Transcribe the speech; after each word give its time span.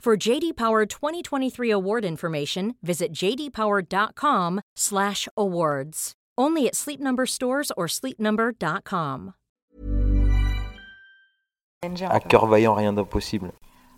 For 0.00 0.16
JD 0.16 0.56
Power 0.56 0.86
2023 0.86 1.70
award 1.72 2.06
information, 2.06 2.74
visit 2.82 3.12
jdpower.com/awards. 3.12 6.12
Only 6.38 6.66
at 6.66 6.74
Sleep 6.74 7.00
Number 7.00 7.26
stores 7.26 7.70
or 7.76 7.86
sleepnumber.com. 7.86 9.34
À 12.08 12.20
cœur 12.20 12.46
vaillant, 12.46 12.72
rien 12.72 12.94
d'impossible. 12.94 13.52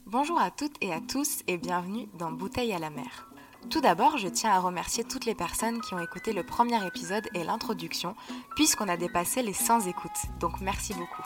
Bonjour 0.06 0.40
à 0.40 0.50
toutes 0.50 0.74
et 0.80 0.92
à 0.92 1.00
tous 1.00 1.42
et 1.46 1.56
bienvenue 1.56 2.08
dans 2.18 2.32
Bouteille 2.32 2.72
à 2.72 2.80
la 2.80 2.90
mer. 2.90 3.28
Tout 3.70 3.80
d'abord, 3.80 4.18
je 4.18 4.26
tiens 4.26 4.50
à 4.50 4.58
remercier 4.58 5.04
toutes 5.04 5.24
les 5.24 5.36
personnes 5.36 5.80
qui 5.82 5.94
ont 5.94 6.00
écouté 6.00 6.32
le 6.32 6.42
premier 6.42 6.84
épisode 6.84 7.28
et 7.34 7.44
l'introduction, 7.44 8.16
puisqu'on 8.56 8.88
a 8.88 8.96
dépassé 8.96 9.40
les 9.40 9.52
100 9.52 9.86
écoutes, 9.86 10.10
donc 10.40 10.60
merci 10.60 10.94
beaucoup. 10.94 11.22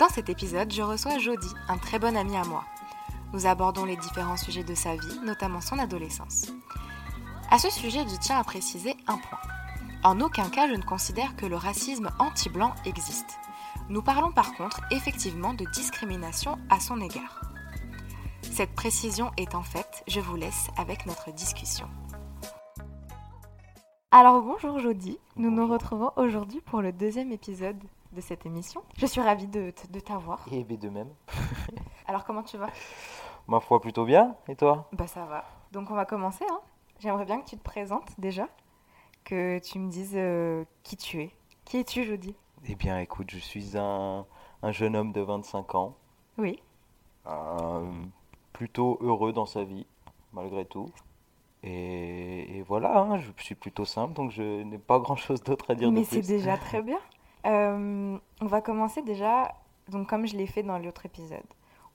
Dans 0.00 0.08
cet 0.08 0.28
épisode, 0.28 0.72
je 0.72 0.82
reçois 0.82 1.18
Jody, 1.18 1.54
un 1.68 1.78
très 1.78 2.00
bon 2.00 2.16
ami 2.16 2.36
à 2.36 2.42
moi. 2.42 2.64
Nous 3.34 3.46
abordons 3.46 3.84
les 3.84 3.96
différents 3.96 4.36
sujets 4.36 4.62
de 4.62 4.76
sa 4.76 4.94
vie, 4.94 5.18
notamment 5.24 5.60
son 5.60 5.80
adolescence. 5.80 6.52
À 7.50 7.58
ce 7.58 7.68
sujet, 7.68 8.04
je 8.08 8.14
tiens 8.14 8.38
à 8.38 8.44
préciser 8.44 8.96
un 9.08 9.18
point. 9.18 9.40
En 10.04 10.20
aucun 10.20 10.48
cas, 10.48 10.68
je 10.68 10.74
ne 10.74 10.84
considère 10.84 11.34
que 11.34 11.44
le 11.44 11.56
racisme 11.56 12.12
anti-blanc 12.20 12.72
existe. 12.84 13.40
Nous 13.88 14.02
parlons 14.02 14.30
par 14.30 14.54
contre 14.54 14.80
effectivement 14.92 15.52
de 15.52 15.64
discrimination 15.72 16.58
à 16.70 16.78
son 16.78 17.00
égard. 17.00 17.40
Cette 18.42 18.72
précision 18.72 19.32
étant 19.36 19.64
faite, 19.64 20.04
je 20.06 20.20
vous 20.20 20.36
laisse 20.36 20.68
avec 20.76 21.04
notre 21.04 21.32
discussion. 21.32 21.88
Alors 24.12 24.42
bonjour 24.42 24.78
Jody, 24.78 25.18
nous 25.34 25.50
nous 25.50 25.66
retrouvons 25.66 26.12
aujourd'hui 26.14 26.60
pour 26.60 26.82
le 26.82 26.92
deuxième 26.92 27.32
épisode 27.32 27.82
de 28.12 28.20
cette 28.20 28.46
émission. 28.46 28.84
Je 28.96 29.06
suis 29.06 29.20
ravie 29.20 29.48
de, 29.48 29.72
de 29.90 29.98
t'avoir. 29.98 30.46
Et 30.52 30.62
B 30.62 30.78
de 30.78 30.88
même. 30.88 31.08
Alors 32.06 32.24
comment 32.24 32.42
tu 32.42 32.56
vas? 32.56 32.70
Ma 33.48 33.60
foi, 33.60 33.80
plutôt 33.80 34.04
bien. 34.04 34.36
Et 34.48 34.56
toi? 34.56 34.88
Bah 34.92 35.06
ça 35.06 35.24
va. 35.26 35.44
Donc 35.72 35.90
on 35.90 35.94
va 35.94 36.04
commencer. 36.06 36.44
Hein. 36.50 36.60
J'aimerais 37.00 37.24
bien 37.24 37.40
que 37.40 37.46
tu 37.48 37.56
te 37.56 37.62
présentes 37.62 38.08
déjà, 38.18 38.48
que 39.24 39.58
tu 39.58 39.78
me 39.78 39.90
dises 39.90 40.14
euh, 40.14 40.64
qui 40.82 40.96
tu 40.96 41.20
es. 41.22 41.30
Qui 41.64 41.78
es-tu 41.78 42.04
Jody? 42.04 42.34
Eh 42.66 42.74
bien, 42.74 42.98
écoute, 43.00 43.30
je 43.30 43.38
suis 43.38 43.76
un, 43.76 44.24
un 44.62 44.72
jeune 44.72 44.96
homme 44.96 45.12
de 45.12 45.20
25 45.20 45.74
ans, 45.74 45.94
Oui. 46.38 46.62
euh, 47.26 47.90
plutôt 48.52 48.98
heureux 49.02 49.32
dans 49.32 49.44
sa 49.46 49.64
vie, 49.64 49.86
malgré 50.32 50.64
tout. 50.64 50.86
Et, 51.62 52.58
et 52.58 52.62
voilà, 52.62 52.98
hein, 52.98 53.18
je 53.18 53.30
suis 53.42 53.54
plutôt 53.54 53.84
simple, 53.84 54.12
donc 54.14 54.30
je 54.30 54.62
n'ai 54.62 54.78
pas 54.78 54.98
grand-chose 54.98 55.42
d'autre 55.42 55.70
à 55.70 55.74
dire 55.74 55.90
Mais 55.90 56.04
c'est 56.04 56.20
déjà 56.20 56.56
très 56.58 56.82
bien. 56.82 56.98
Euh, 57.46 58.16
on 58.40 58.46
va 58.46 58.60
commencer 58.62 59.02
déjà, 59.02 59.54
donc 59.88 60.08
comme 60.08 60.26
je 60.26 60.36
l'ai 60.36 60.46
fait 60.46 60.62
dans 60.62 60.78
l'autre 60.78 61.04
épisode, 61.06 61.44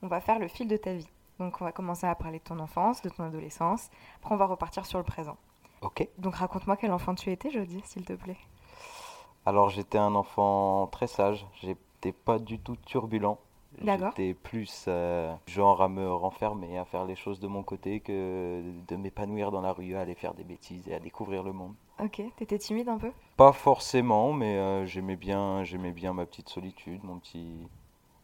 on 0.01 0.07
va 0.07 0.21
faire 0.21 0.37
le 0.39 0.47
fil 0.47 0.67
de 0.67 0.77
ta 0.77 0.93
vie. 0.93 1.09
Donc 1.39 1.61
on 1.61 1.65
va 1.65 1.71
commencer 1.71 2.05
à 2.05 2.15
parler 2.15 2.39
de 2.39 2.43
ton 2.43 2.59
enfance, 2.59 3.01
de 3.01 3.09
ton 3.09 3.23
adolescence. 3.23 3.89
Après 4.17 4.35
on 4.35 4.37
va 4.37 4.45
repartir 4.45 4.85
sur 4.85 4.97
le 4.97 5.05
présent. 5.05 5.37
Ok. 5.81 6.07
Donc 6.17 6.35
raconte-moi 6.35 6.77
quel 6.77 6.91
enfant 6.91 7.15
tu 7.15 7.31
étais, 7.31 7.49
Jody, 7.49 7.81
s'il 7.85 8.05
te 8.05 8.13
plaît. 8.13 8.37
Alors, 9.45 9.69
j'étais 9.69 9.97
un 9.97 10.15
enfant 10.15 10.87
très 10.87 11.07
sage. 11.07 11.47
J'étais 11.61 12.11
pas 12.11 12.37
du 12.39 12.59
tout 12.59 12.75
turbulent. 12.75 13.39
D'accord. 13.81 14.11
J'étais 14.17 14.33
plus 14.33 14.85
euh, 14.87 15.33
genre 15.47 15.81
à 15.81 15.87
me 15.87 16.11
renfermer, 16.11 16.77
à 16.77 16.85
faire 16.85 17.05
les 17.05 17.15
choses 17.15 17.39
de 17.39 17.47
mon 17.47 17.63
côté 17.63 17.99
que 17.99 18.61
de 18.87 18.95
m'épanouir 18.95 19.51
dans 19.51 19.61
la 19.61 19.71
rue, 19.71 19.95
à 19.95 20.01
aller 20.01 20.15
faire 20.15 20.33
des 20.33 20.43
bêtises 20.43 20.87
et 20.87 20.95
à 20.95 20.99
découvrir 20.99 21.43
le 21.43 21.53
monde. 21.53 21.73
Ok, 22.03 22.21
t'étais 22.35 22.57
timide 22.57 22.89
un 22.89 22.97
peu? 22.97 23.11
Pas 23.37 23.53
forcément, 23.53 24.33
mais 24.33 24.57
euh, 24.57 24.85
j'aimais 24.85 25.15
bien, 25.15 25.63
j'aimais 25.63 25.91
bien 25.91 26.13
ma 26.13 26.25
petite 26.25 26.49
solitude, 26.49 27.03
mon 27.03 27.19
petit, 27.19 27.67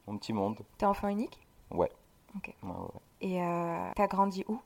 mon 0.08 0.18
petit 0.18 0.34
monde. 0.34 0.60
T'es 0.78 0.86
enfant 0.86 1.08
unique? 1.08 1.40
Ouais. 1.72 1.92
Ok. 2.36 2.54
Ouais, 2.64 2.70
ouais, 2.70 2.76
ouais. 2.76 3.02
Et 3.22 3.42
euh, 3.42 3.92
t'as 3.96 4.08
grandi 4.08 4.44
où? 4.48 4.60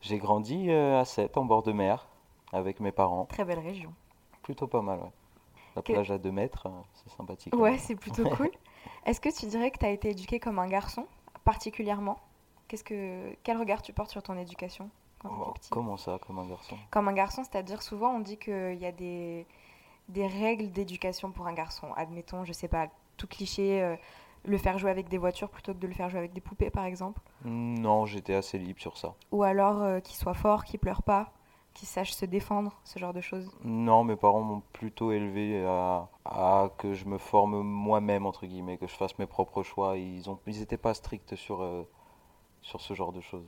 J'ai 0.00 0.18
grandi 0.18 0.70
euh, 0.70 1.00
à 1.00 1.04
Sète, 1.04 1.36
en 1.36 1.44
bord 1.44 1.62
de 1.62 1.72
mer, 1.72 2.06
avec 2.52 2.80
mes 2.80 2.92
parents. 2.92 3.24
Très 3.26 3.44
belle 3.44 3.58
région. 3.58 3.92
Plutôt 4.42 4.66
pas 4.66 4.80
mal, 4.82 4.98
ouais. 5.00 5.12
La 5.76 5.82
Que- 5.82 5.92
plage 5.92 6.10
à 6.10 6.18
2 6.18 6.32
mètres, 6.32 6.66
euh, 6.66 6.70
c'est 6.94 7.10
sympathique. 7.16 7.54
Ouais, 7.56 7.78
c'est 7.78 7.96
plutôt 7.96 8.28
cool. 8.36 8.50
Est-ce 9.06 9.20
que 9.20 9.28
tu 9.36 9.46
dirais 9.46 9.70
que 9.70 9.78
t'as 9.78 9.90
été 9.90 10.10
éduqué 10.10 10.40
comme 10.40 10.58
un 10.58 10.66
garçon, 10.68 11.06
particulièrement? 11.44 12.18
Qu'est-ce 12.68 12.84
que 12.84 13.34
quel 13.42 13.56
regard 13.58 13.82
tu 13.82 13.92
portes 13.92 14.10
sur 14.10 14.22
ton 14.22 14.36
éducation 14.36 14.90
quand 15.20 15.30
Oh, 15.32 15.44
t'étais 15.46 15.60
petit 15.60 15.70
comment 15.70 15.96
ça, 15.96 16.18
comme 16.26 16.38
un 16.38 16.46
garçon? 16.46 16.76
Comme 16.90 17.08
un 17.08 17.12
garçon, 17.14 17.42
c'est-à-dire 17.44 17.82
souvent 17.82 18.10
on 18.14 18.20
dit 18.20 18.36
qu'il 18.36 18.74
y 18.78 18.84
a 18.86 18.92
des, 18.92 19.46
des 20.08 20.26
règles 20.26 20.70
d'éducation 20.70 21.30
pour 21.32 21.46
un 21.46 21.54
garçon. 21.54 21.88
Admettons, 21.96 22.44
je 22.44 22.52
sais 22.52 22.68
pas, 22.68 22.88
tout 23.16 23.26
cliché, 23.26 23.82
euh, 23.82 23.96
le 24.44 24.58
faire 24.58 24.78
jouer 24.78 24.90
avec 24.90 25.08
des 25.08 25.18
voitures 25.18 25.50
plutôt 25.50 25.74
que 25.74 25.78
de 25.78 25.86
le 25.86 25.94
faire 25.94 26.08
jouer 26.08 26.18
avec 26.18 26.32
des 26.32 26.40
poupées 26.40 26.70
par 26.70 26.84
exemple. 26.84 27.20
Non, 27.44 28.06
j'étais 28.06 28.34
assez 28.34 28.58
libre 28.58 28.80
sur 28.80 28.96
ça. 28.96 29.14
Ou 29.32 29.42
alors 29.42 29.82
euh, 29.82 30.00
qu'il 30.00 30.16
soit 30.16 30.34
fort, 30.34 30.64
qu'il 30.64 30.80
pleure 30.80 31.02
pas, 31.02 31.32
qu'il 31.74 31.86
sache 31.88 32.12
se 32.12 32.24
défendre, 32.24 32.80
ce 32.84 32.98
genre 32.98 33.12
de 33.12 33.20
choses. 33.20 33.50
Non, 33.64 34.04
mes 34.04 34.16
parents 34.16 34.40
m'ont 34.40 34.62
plutôt 34.72 35.12
élevé 35.12 35.64
à, 35.64 36.08
à 36.24 36.70
que 36.76 36.94
je 36.94 37.04
me 37.04 37.18
forme 37.18 37.62
moi-même, 37.62 38.26
entre 38.26 38.46
guillemets, 38.46 38.78
que 38.78 38.86
je 38.86 38.94
fasse 38.94 39.18
mes 39.18 39.26
propres 39.26 39.62
choix. 39.62 39.96
Ils 39.96 40.28
ont, 40.28 40.38
ils 40.46 40.66
pas 40.78 40.94
stricts 40.94 41.36
sur, 41.36 41.62
euh, 41.62 41.88
sur 42.62 42.80
ce 42.80 42.94
genre 42.94 43.12
de 43.12 43.20
choses. 43.20 43.46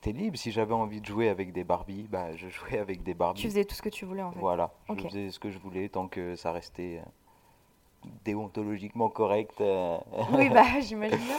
T'es 0.00 0.12
libre, 0.12 0.36
si 0.36 0.52
j'avais 0.52 0.74
envie 0.74 1.00
de 1.00 1.06
jouer 1.06 1.28
avec 1.28 1.52
des 1.52 1.64
Barbies, 1.64 2.06
bah, 2.08 2.34
je 2.36 2.48
jouais 2.50 2.78
avec 2.78 3.02
des 3.02 3.14
Barbies. 3.14 3.42
Tu 3.42 3.48
faisais 3.48 3.64
tout 3.64 3.74
ce 3.74 3.82
que 3.82 3.88
tu 3.88 4.04
voulais 4.04 4.22
en 4.22 4.32
fait. 4.32 4.40
Voilà, 4.40 4.72
je 4.88 5.02
faisais 5.02 5.30
ce 5.30 5.38
que 5.38 5.50
je 5.50 5.58
voulais 5.58 5.88
tant 5.88 6.08
que 6.08 6.34
ça 6.36 6.52
restait 6.52 7.02
euh, 7.04 7.08
déontologiquement 8.24 9.08
correct. 9.08 9.60
euh. 9.60 9.98
Oui, 10.32 10.48
bah 10.50 10.64
j'imagine 10.80 11.18
bien. 11.18 11.36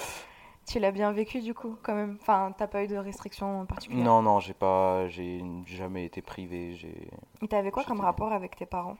Tu 0.65 0.79
l'as 0.79 0.91
bien 0.91 1.11
vécu 1.13 1.39
du 1.41 1.53
coup, 1.53 1.77
quand 1.81 1.95
même. 1.95 2.17
Enfin, 2.21 2.53
t'as 2.57 2.67
pas 2.67 2.83
eu 2.83 2.87
de 2.87 2.97
restrictions 2.97 3.65
particulières? 3.65 4.03
Non, 4.03 4.21
non, 4.21 4.39
j'ai 4.41 4.53
pas, 4.53 5.07
j'ai 5.07 5.41
jamais 5.65 6.03
été 6.05 6.21
privé. 6.21 6.73
J'ai, 6.75 7.09
Et 7.41 7.47
t'avais 7.47 7.71
quoi 7.71 7.83
comme 7.85 8.01
rapport 8.01 8.33
avec 8.33 8.55
tes 8.57 8.65
parents? 8.65 8.97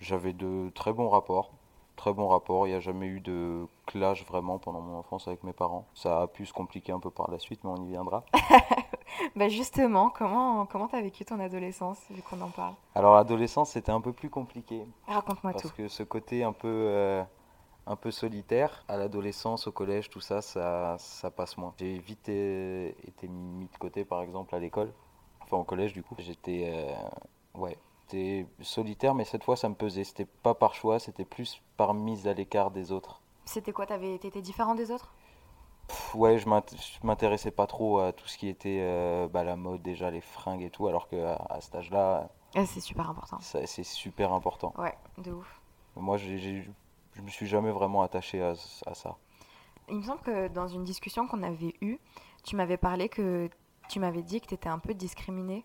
J'avais 0.00 0.32
de 0.32 0.70
très 0.74 0.92
bons 0.92 1.08
rapports, 1.08 1.52
très 1.94 2.12
bons 2.12 2.26
rapports. 2.26 2.66
Il 2.66 2.70
n'y 2.70 2.76
a 2.76 2.80
jamais 2.80 3.06
eu 3.06 3.20
de 3.20 3.66
clash 3.86 4.24
vraiment 4.26 4.58
pendant 4.58 4.80
mon 4.80 4.98
enfance 4.98 5.28
avec 5.28 5.44
mes 5.44 5.52
parents. 5.52 5.86
Ça 5.94 6.22
a 6.22 6.26
pu 6.26 6.44
se 6.44 6.52
compliquer 6.52 6.90
un 6.90 6.98
peu 6.98 7.10
par 7.10 7.30
la 7.30 7.38
suite, 7.38 7.62
mais 7.62 7.70
on 7.70 7.76
y 7.84 7.88
viendra. 7.90 8.24
Bah 9.36 9.48
justement, 9.48 10.10
comment 10.10 10.66
comment 10.66 10.88
t'as 10.88 11.00
vécu 11.00 11.24
ton 11.24 11.38
adolescence 11.40 11.98
vu 12.10 12.22
qu'on 12.22 12.40
en 12.40 12.50
parle? 12.50 12.74
Alors 12.94 13.14
l'adolescence, 13.14 13.70
c'était 13.70 13.92
un 13.92 14.00
peu 14.00 14.12
plus 14.12 14.30
compliqué 14.30 14.86
Raconte-moi 15.06 15.52
parce 15.52 15.68
tout. 15.68 15.70
que 15.70 15.88
ce 15.88 16.02
côté 16.02 16.44
un 16.44 16.52
peu, 16.52 16.68
euh, 16.68 17.22
un 17.86 17.96
peu 17.96 18.10
solitaire 18.10 18.84
à 18.88 18.96
l'adolescence, 18.96 19.66
au 19.66 19.72
collège, 19.72 20.10
tout 20.10 20.20
ça, 20.20 20.42
ça, 20.42 20.96
ça 20.98 21.30
passe 21.30 21.56
moins. 21.58 21.74
J'ai 21.78 21.98
vite 21.98 22.28
euh, 22.28 22.90
été 23.06 23.28
mis 23.28 23.66
de 23.72 23.76
côté, 23.78 24.04
par 24.04 24.22
exemple, 24.22 24.54
à 24.54 24.58
l'école, 24.58 24.92
enfin 25.42 25.56
au 25.58 25.64
collège 25.64 25.92
du 25.92 26.02
coup. 26.02 26.14
J'étais, 26.18 26.72
euh, 26.74 27.58
ouais, 27.60 27.76
j'étais 28.10 28.46
solitaire, 28.62 29.14
mais 29.14 29.24
cette 29.24 29.44
fois, 29.44 29.56
ça 29.56 29.68
me 29.68 29.74
pesait. 29.74 30.04
C'était 30.04 30.24
pas 30.26 30.54
par 30.54 30.74
choix, 30.74 30.98
c'était 30.98 31.24
plus 31.24 31.62
par 31.76 31.94
mise 31.94 32.26
à 32.28 32.34
l'écart 32.34 32.70
des 32.70 32.92
autres. 32.92 33.20
C'était 33.44 33.72
quoi? 33.72 33.86
T'avais 33.86 34.18
t'étais 34.18 34.40
différent 34.42 34.74
des 34.74 34.90
autres? 34.90 35.12
Pff, 35.88 36.14
Ouais, 36.14 36.38
je 36.38 36.48
m'int- 36.48 36.64
je 36.70 37.06
m'intéressais 37.06 37.50
pas 37.50 37.66
trop 37.66 37.98
à 37.98 38.12
tout 38.12 38.26
ce 38.26 38.38
qui 38.38 38.48
était 38.48 38.78
euh, 38.80 39.28
bah, 39.28 39.44
la 39.44 39.56
mode, 39.56 39.82
déjà 39.82 40.10
les 40.10 40.20
fringues 40.20 40.62
et 40.62 40.70
tout, 40.70 40.86
alors 40.86 41.08
qu'à 41.08 41.34
à 41.50 41.60
cet 41.60 41.74
âge-là, 41.74 42.28
Ah, 42.56 42.64
C'est 42.66 42.80
super 42.80 43.10
important. 43.10 43.38
c'est 43.40 43.66
super 43.82 44.32
important. 44.32 44.72
Ouais, 44.78 44.96
de 45.18 45.32
ouf. 45.32 45.60
Moi, 45.96 46.16
j'ai, 46.16 46.38
j'ai- 46.38 46.68
je 47.14 47.20
me 47.22 47.28
suis 47.28 47.46
jamais 47.46 47.70
vraiment 47.72 48.02
attaché 48.02 48.42
à, 48.42 48.54
à 48.86 48.94
ça. 48.94 49.16
Il 49.88 49.96
me 49.96 50.02
semble 50.02 50.20
que 50.22 50.48
dans 50.48 50.66
une 50.68 50.84
discussion 50.84 51.26
qu'on 51.28 51.42
avait 51.42 51.74
eue, 51.80 51.98
tu 52.44 52.56
m'avais 52.56 52.76
parlé 52.78 53.08
que 53.08 53.50
tu 53.88 53.98
m'avais 54.00 54.22
dit 54.22 54.40
que 54.40 54.46
tu 54.46 54.54
étais 54.54 54.68
un 54.68 54.78
peu 54.78 54.94
discriminée, 54.94 55.64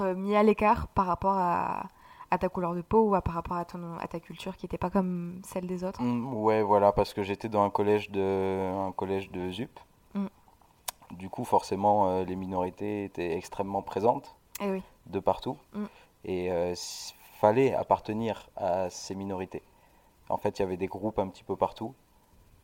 euh, 0.00 0.14
mis 0.14 0.36
à 0.36 0.42
l'écart 0.42 0.86
par 0.88 1.06
rapport 1.06 1.34
à, 1.36 1.88
à 2.30 2.38
ta 2.38 2.48
couleur 2.48 2.74
de 2.74 2.82
peau 2.82 3.02
ou 3.08 3.14
à, 3.14 3.22
par 3.22 3.34
rapport 3.34 3.56
à, 3.56 3.64
ton, 3.64 3.96
à 3.98 4.06
ta 4.06 4.20
culture 4.20 4.56
qui 4.56 4.66
n'était 4.66 4.78
pas 4.78 4.90
comme 4.90 5.40
celle 5.44 5.66
des 5.66 5.82
autres? 5.84 6.02
Mm, 6.02 6.34
ouais, 6.34 6.62
voilà, 6.62 6.92
parce 6.92 7.14
que 7.14 7.22
j'étais 7.22 7.48
dans 7.48 7.62
un 7.64 7.70
collège 7.70 8.10
de, 8.10 8.70
un 8.88 8.92
collège 8.92 9.30
de 9.30 9.50
ZUP. 9.50 9.78
Mm. 10.14 10.26
Du 11.12 11.30
coup, 11.30 11.44
forcément, 11.44 12.08
euh, 12.10 12.24
les 12.24 12.36
minorités 12.36 13.04
étaient 13.04 13.36
extrêmement 13.36 13.80
présentes 13.82 14.36
Eh 14.60 14.70
oui. 14.70 14.82
de 15.06 15.20
partout. 15.20 15.56
Mm. 15.72 15.84
Et 16.26 16.52
euh, 16.52 16.74
fallait 17.40 17.72
appartenir 17.74 18.50
à 18.56 18.90
ces 18.90 19.14
minorités. 19.14 19.62
En 20.28 20.36
fait, 20.36 20.58
il 20.58 20.62
y 20.62 20.64
avait 20.64 20.76
des 20.76 20.88
groupes 20.88 21.18
un 21.18 21.28
petit 21.28 21.44
peu 21.44 21.56
partout. 21.56 21.94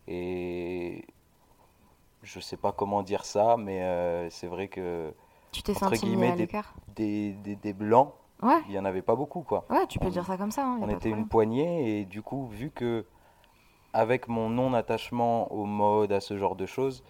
Et 0.07 1.07
je 2.23 2.41
sais 2.41 2.57
pas 2.59 2.73
comment 2.73 3.03
dire 3.03 3.25
ça, 3.25 3.57
mais 3.57 3.83
euh, 3.83 4.29
c'est 4.31 4.47
vrai 4.49 4.69
que 4.69 5.15
Tu 5.53 5.63
t'es 5.63 5.73
senti 5.73 6.05
mis 6.15 6.27
à 6.27 6.33
des- 6.33 6.43
l'écart? 6.43 6.75
des, 6.97 7.33
des, 7.33 7.57
des 7.57 7.73
blancs, 7.73 8.13
Ouais, 8.43 8.61
il 8.69 8.73
y 8.75 8.79
en 8.79 8.85
avait 8.85 9.03
pas 9.03 9.15
beaucoup, 9.17 9.43
quoi. 9.43 9.65
ouais, 9.71 9.87
tu 9.87 9.99
peux 9.99 10.07
On- 10.07 10.11
dire 10.11 10.27
ça 10.27 10.37
comme 10.37 10.51
ça. 10.51 10.67
hein, 10.67 10.79
On 10.83 10.89
était 10.89 11.09
une 11.11 11.27
poignée 11.29 12.01
et 12.01 12.05
du 12.05 12.21
coup, 12.23 12.47
vu 12.49 12.71
que 12.71 13.05
avec 13.93 14.29
mon 14.29 14.49
non-attachement 14.51 15.51
au 15.53 15.65
mode, 15.65 16.13
à 16.13 16.21
ce 16.21 16.37
genre 16.37 16.57
de 16.57 16.67
choses, 16.67 17.05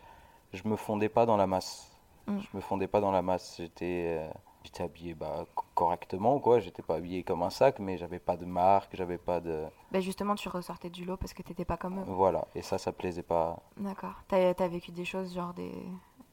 je 0.52 0.66
me 0.68 0.76
fondais 0.76 1.08
pas 1.08 1.26
dans 1.26 1.36
la 1.36 1.46
masse. 1.46 1.90
Mm. 2.26 2.38
Je 2.38 2.48
me 2.56 2.60
fondais 2.60 2.86
pas 2.88 3.00
dans 3.00 3.10
la 3.10 3.22
masse. 3.22 3.56
J'étais 3.58 4.18
euh, 4.20 4.82
habillé 4.84 5.14
bah, 5.14 5.46
co- 5.54 5.64
correctement, 5.74 6.38
quoi. 6.40 6.60
J'étais 6.60 6.82
pas 6.82 6.96
habillé 6.96 7.22
comme 7.22 7.42
un 7.42 7.50
sac, 7.50 7.78
mais 7.78 7.96
j'avais 7.96 8.18
pas 8.18 8.36
de 8.36 8.44
marque, 8.44 8.94
j'avais 8.94 9.18
pas 9.18 9.40
de. 9.40 9.64
Bah, 9.92 10.00
justement, 10.00 10.34
tu 10.34 10.48
ressortais 10.48 10.90
du 10.90 11.04
lot 11.04 11.16
parce 11.16 11.32
que 11.34 11.42
t'étais 11.42 11.64
pas 11.64 11.76
comme 11.78 11.98
eux. 12.00 12.04
Voilà. 12.06 12.46
Et 12.54 12.62
ça, 12.62 12.76
ça 12.78 12.92
plaisait 12.92 13.22
pas. 13.22 13.58
D'accord. 13.78 14.22
T'as 14.28 14.52
as 14.56 14.68
vécu 14.68 14.92
des 14.92 15.04
choses 15.06 15.34
genre 15.34 15.54
des, 15.54 15.72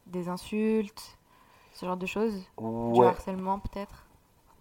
des 0.06 0.28
insultes, 0.30 1.18
ce 1.74 1.86
genre 1.86 1.98
de 1.98 2.06
choses? 2.06 2.46
Du 2.60 3.04
harcèlement 3.04 3.60
peut-être? 3.60 4.06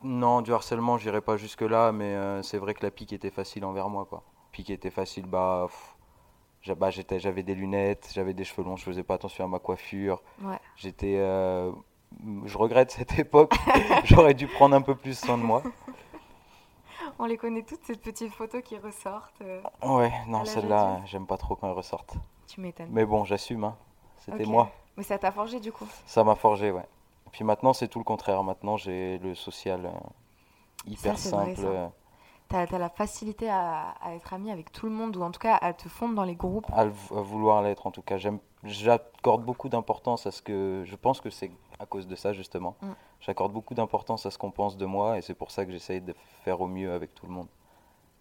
Non, 0.03 0.41
du 0.41 0.53
harcèlement, 0.53 0.97
j'irai 0.99 1.21
pas 1.21 1.37
jusque-là, 1.37 1.93
mais 1.93 2.15
euh, 2.15 2.43
c'est 2.43 2.59
vrai 2.59 2.75
que 2.75 2.83
la 2.83 2.91
pique 2.91 3.13
était 3.13 3.31
facile 3.31 3.65
envers 3.65 3.89
moi, 3.89 4.07
quoi. 4.07 4.23
Pique 4.53 4.71
était 4.71 4.91
facile, 4.91 5.27
bah. 5.27 5.67
bah, 6.79 6.91
j'avais 6.91 7.43
des 7.43 7.55
lunettes, 7.55 8.11
j'avais 8.15 8.33
des 8.35 8.45
cheveux 8.45 8.65
longs, 8.67 8.77
je 8.77 8.85
faisais 8.85 9.03
pas 9.03 9.15
attention 9.15 9.45
à 9.45 9.49
ma 9.49 9.59
coiffure. 9.59 10.23
Ouais. 10.43 10.59
J'étais. 10.77 11.17
euh, 11.19 11.71
je 12.45 12.59
regrette 12.59 12.91
cette 12.91 13.19
époque. 13.19 13.55
J'aurais 14.05 14.35
dû 14.35 14.47
prendre 14.47 14.75
un 14.75 14.83
peu 14.83 14.95
plus 14.95 15.19
soin 15.19 15.37
de 15.39 15.43
moi. 15.43 15.63
On 17.19 17.27
les 17.27 17.37
connaît 17.37 17.63
toutes, 17.63 17.85
ces 17.85 17.97
petites 17.97 18.33
photos 18.33 18.63
qui 18.63 18.79
ressortent. 18.79 19.43
euh, 19.43 19.61
Ouais, 19.83 20.13
non, 20.27 20.45
celle-là, 20.47 21.03
j'aime 21.05 21.27
pas 21.27 21.37
trop 21.37 21.57
quand 21.57 21.69
elle 21.69 21.75
ressortent. 21.75 22.15
Tu 22.47 22.61
m'étonnes. 22.61 22.89
Mais 22.91 23.05
bon, 23.05 23.25
j'assume, 23.25 23.65
hein. 23.65 23.77
C'était 24.17 24.45
moi. 24.47 24.71
Mais 24.97 25.03
ça 25.03 25.19
t'a 25.19 25.31
forgé 25.31 25.61
du 25.61 25.73
coup? 25.73 25.87
Ça 26.07 26.25
m'a 26.25 26.35
forgé, 26.35 26.71
ouais. 26.71 26.87
Puis 27.33 27.45
maintenant, 27.45 27.73
c'est 27.73 27.89
tout 27.89 27.99
le 27.99 28.05
contraire. 28.05 28.43
Maintenant, 28.43 28.77
j'ai 28.77 29.19
le 29.19 29.35
social 29.35 29.87
euh, 29.87 29.91
hyper 30.87 31.13
vrai, 31.13 31.21
simple. 31.21 31.57
ça. 31.57 31.63
euh, 31.67 31.89
T'as 32.49 32.63
as 32.63 32.79
la 32.79 32.89
facilité 32.89 33.49
à, 33.49 33.95
à 34.03 34.15
être 34.15 34.33
ami 34.35 34.51
avec 34.51 34.73
tout 34.73 34.87
le 34.87 34.93
monde 34.93 35.17
ou 35.17 35.23
en 35.23 35.31
tout 35.31 35.39
cas 35.39 35.57
à 35.63 35.73
te 35.73 35.89
fondre 35.89 36.17
dans 36.17 36.25
les 36.25 36.35
groupes. 36.35 36.67
à, 36.73 36.85
le- 36.85 36.93
à 37.17 37.21
vouloir 37.21 37.63
l'être 37.63 37.87
en 37.87 37.93
tout 37.93 38.03
cas. 38.03 38.17
J'accorde 38.65 39.45
beaucoup 39.45 39.69
d'importance 39.69 40.27
à 40.27 40.33
ce 40.33 40.43
que. 40.43 40.83
Je 40.85 40.97
pense 40.97 41.21
que 41.21 41.31
c'est 41.31 41.51
à 41.79 41.87
cause 41.87 42.09
de 42.09 42.17
ça 42.17 42.33
justement. 42.33 42.75
Mm. 42.83 42.87
J'accorde 43.21 43.53
beaucoup 43.53 43.75
d'importance 43.75 44.27
à 44.27 44.31
ce 44.33 44.39
qu'on 44.39 44.51
pense 44.51 44.77
de 44.77 44.85
moi 44.85 45.17
et 45.17 45.23
c'est 45.23 45.35
pour 45.35 45.51
ça 45.53 45.65
que 45.65 45.71
j'essaye 45.71 46.01
de 46.01 46.13
faire 46.43 46.61
au 46.61 46.67
mieux 46.67 46.93
avec 46.93 47.15
tout 47.15 47.27
le 47.27 47.33
monde. 47.33 47.47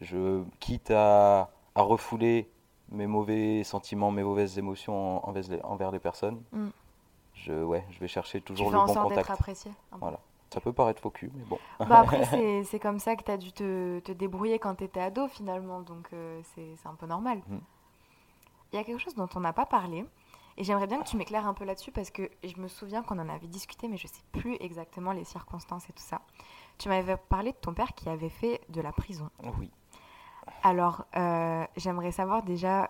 Je 0.01 0.44
quitte 0.59 0.91
à, 0.91 1.50
à 1.73 1.81
refouler 1.81 2.50
mes 2.91 3.07
mauvais 3.07 3.63
sentiments, 3.63 4.11
mes 4.11 4.23
mauvaises 4.23 4.57
émotions 4.59 5.17
en- 5.25 5.29
envers 5.29 5.44
les, 5.50 5.61
envers 5.63 5.91
les 5.91 6.00
personnes. 6.00 6.41
Mm. 6.51 6.67
Je, 7.45 7.63
ouais, 7.63 7.86
je 7.91 8.00
vais 8.00 8.07
chercher 8.07 8.39
Tu 8.39 8.45
toujours 8.45 8.68
fais 8.69 8.75
le 8.75 8.81
en 8.81 8.86
bon 8.86 8.94
sorte 8.94 9.09
d'être 9.09 9.19
contact. 9.21 9.39
apprécié. 9.41 9.71
un 9.91 9.95
peu. 9.95 10.00
Voilà. 10.01 10.19
Ça 10.51 10.59
peut 10.59 10.74
paraître 10.74 11.00
faux 11.01 11.12
cul, 11.12 11.31
mais 11.36 11.44
bon. 11.45 11.59
Bah 11.80 12.00
après, 12.00 12.25
c'est- 12.25 12.63
c'est 12.63 12.80
comme 12.80 12.97
ça 13.00 13.15
que 13.15 13.24
tu 13.24 13.31
as 13.31 13.38
dû 13.38 13.51
te, 13.51 14.00
te 14.00 14.12
débrouiller 14.12 14.57
quand 14.57 14.75
tu 14.75 14.83
étais 14.86 15.00
ado 15.00 15.27
finalement, 15.27 15.80
donc 15.81 16.07
euh, 16.13 16.41
c'est 16.56 16.75
c'est 16.77 16.88
un 16.88 16.95
peu 16.95 17.06
normal. 17.06 17.39
Mhm. 17.47 17.62
Il 18.74 18.75
y 18.77 18.80
a 18.80 18.83
quelque 18.83 19.00
chose 19.00 19.15
dont 19.15 19.30
on 19.36 19.39
n'a 19.41 19.53
pas 19.53 19.65
parlé, 19.68 20.06
et 20.57 20.63
j'aimerais 20.63 20.88
bien 20.88 21.00
que 21.01 21.07
tu 21.07 21.18
m'éclaires 21.18 21.45
un 21.47 21.53
peu 21.53 21.65
là-dessus 21.65 21.91
parce 21.91 22.09
que 22.09 22.30
je 22.44 22.59
me 22.59 22.68
souviens 22.68 23.03
qu'on 23.03 23.19
en 23.19 23.30
avait 23.30 23.47
discuté, 23.47 23.88
mais 23.88 23.97
je 23.97 24.07
sais 24.07 24.24
plus 24.31 24.57
exactement 24.59 25.12
les 25.12 25.24
circonstances 25.24 25.88
et 25.89 25.94
tout 25.94 26.01
ça. 26.03 26.21
Tu 26.80 26.89
m'avais 26.89 27.15
parlé 27.18 27.51
de 27.51 27.57
ton 27.57 27.74
père 27.74 27.94
qui 27.94 28.09
avait 28.09 28.30
fait 28.30 28.59
de 28.69 28.81
la 28.81 28.92
prison. 28.92 29.30
Oui. 29.59 29.69
Alors, 30.63 31.06
euh, 31.15 31.63
j'aimerais 31.77 32.12
savoir 32.12 32.42
déjà 32.44 32.89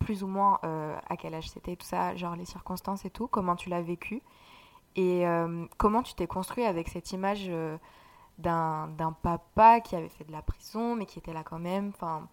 plus 0.00 0.24
ou 0.24 0.26
moins 0.26 0.58
euh, 0.64 0.96
à 1.08 1.16
quel 1.16 1.34
âge 1.34 1.48
c'était, 1.48 1.76
tout 1.76 1.86
ça, 1.86 2.16
genre 2.16 2.34
les 2.34 2.44
circonstances 2.44 3.04
et 3.04 3.10
tout, 3.10 3.28
comment 3.28 3.54
tu 3.54 3.68
l'as 3.68 3.82
vécu, 3.82 4.22
et 4.96 5.26
euh, 5.26 5.64
comment 5.76 6.02
tu 6.02 6.14
t'es 6.14 6.26
construit 6.26 6.64
avec 6.64 6.88
cette 6.88 7.12
image 7.12 7.46
euh, 7.48 7.76
d'un 8.38 9.14
papa 9.22 9.80
qui 9.80 9.94
avait 9.94 10.08
fait 10.08 10.24
de 10.24 10.32
la 10.32 10.42
prison, 10.42 10.96
mais 10.96 11.06
qui 11.06 11.18
était 11.18 11.32
là 11.32 11.44
quand 11.44 11.60
même, 11.60 11.92
enfin, 11.94 12.26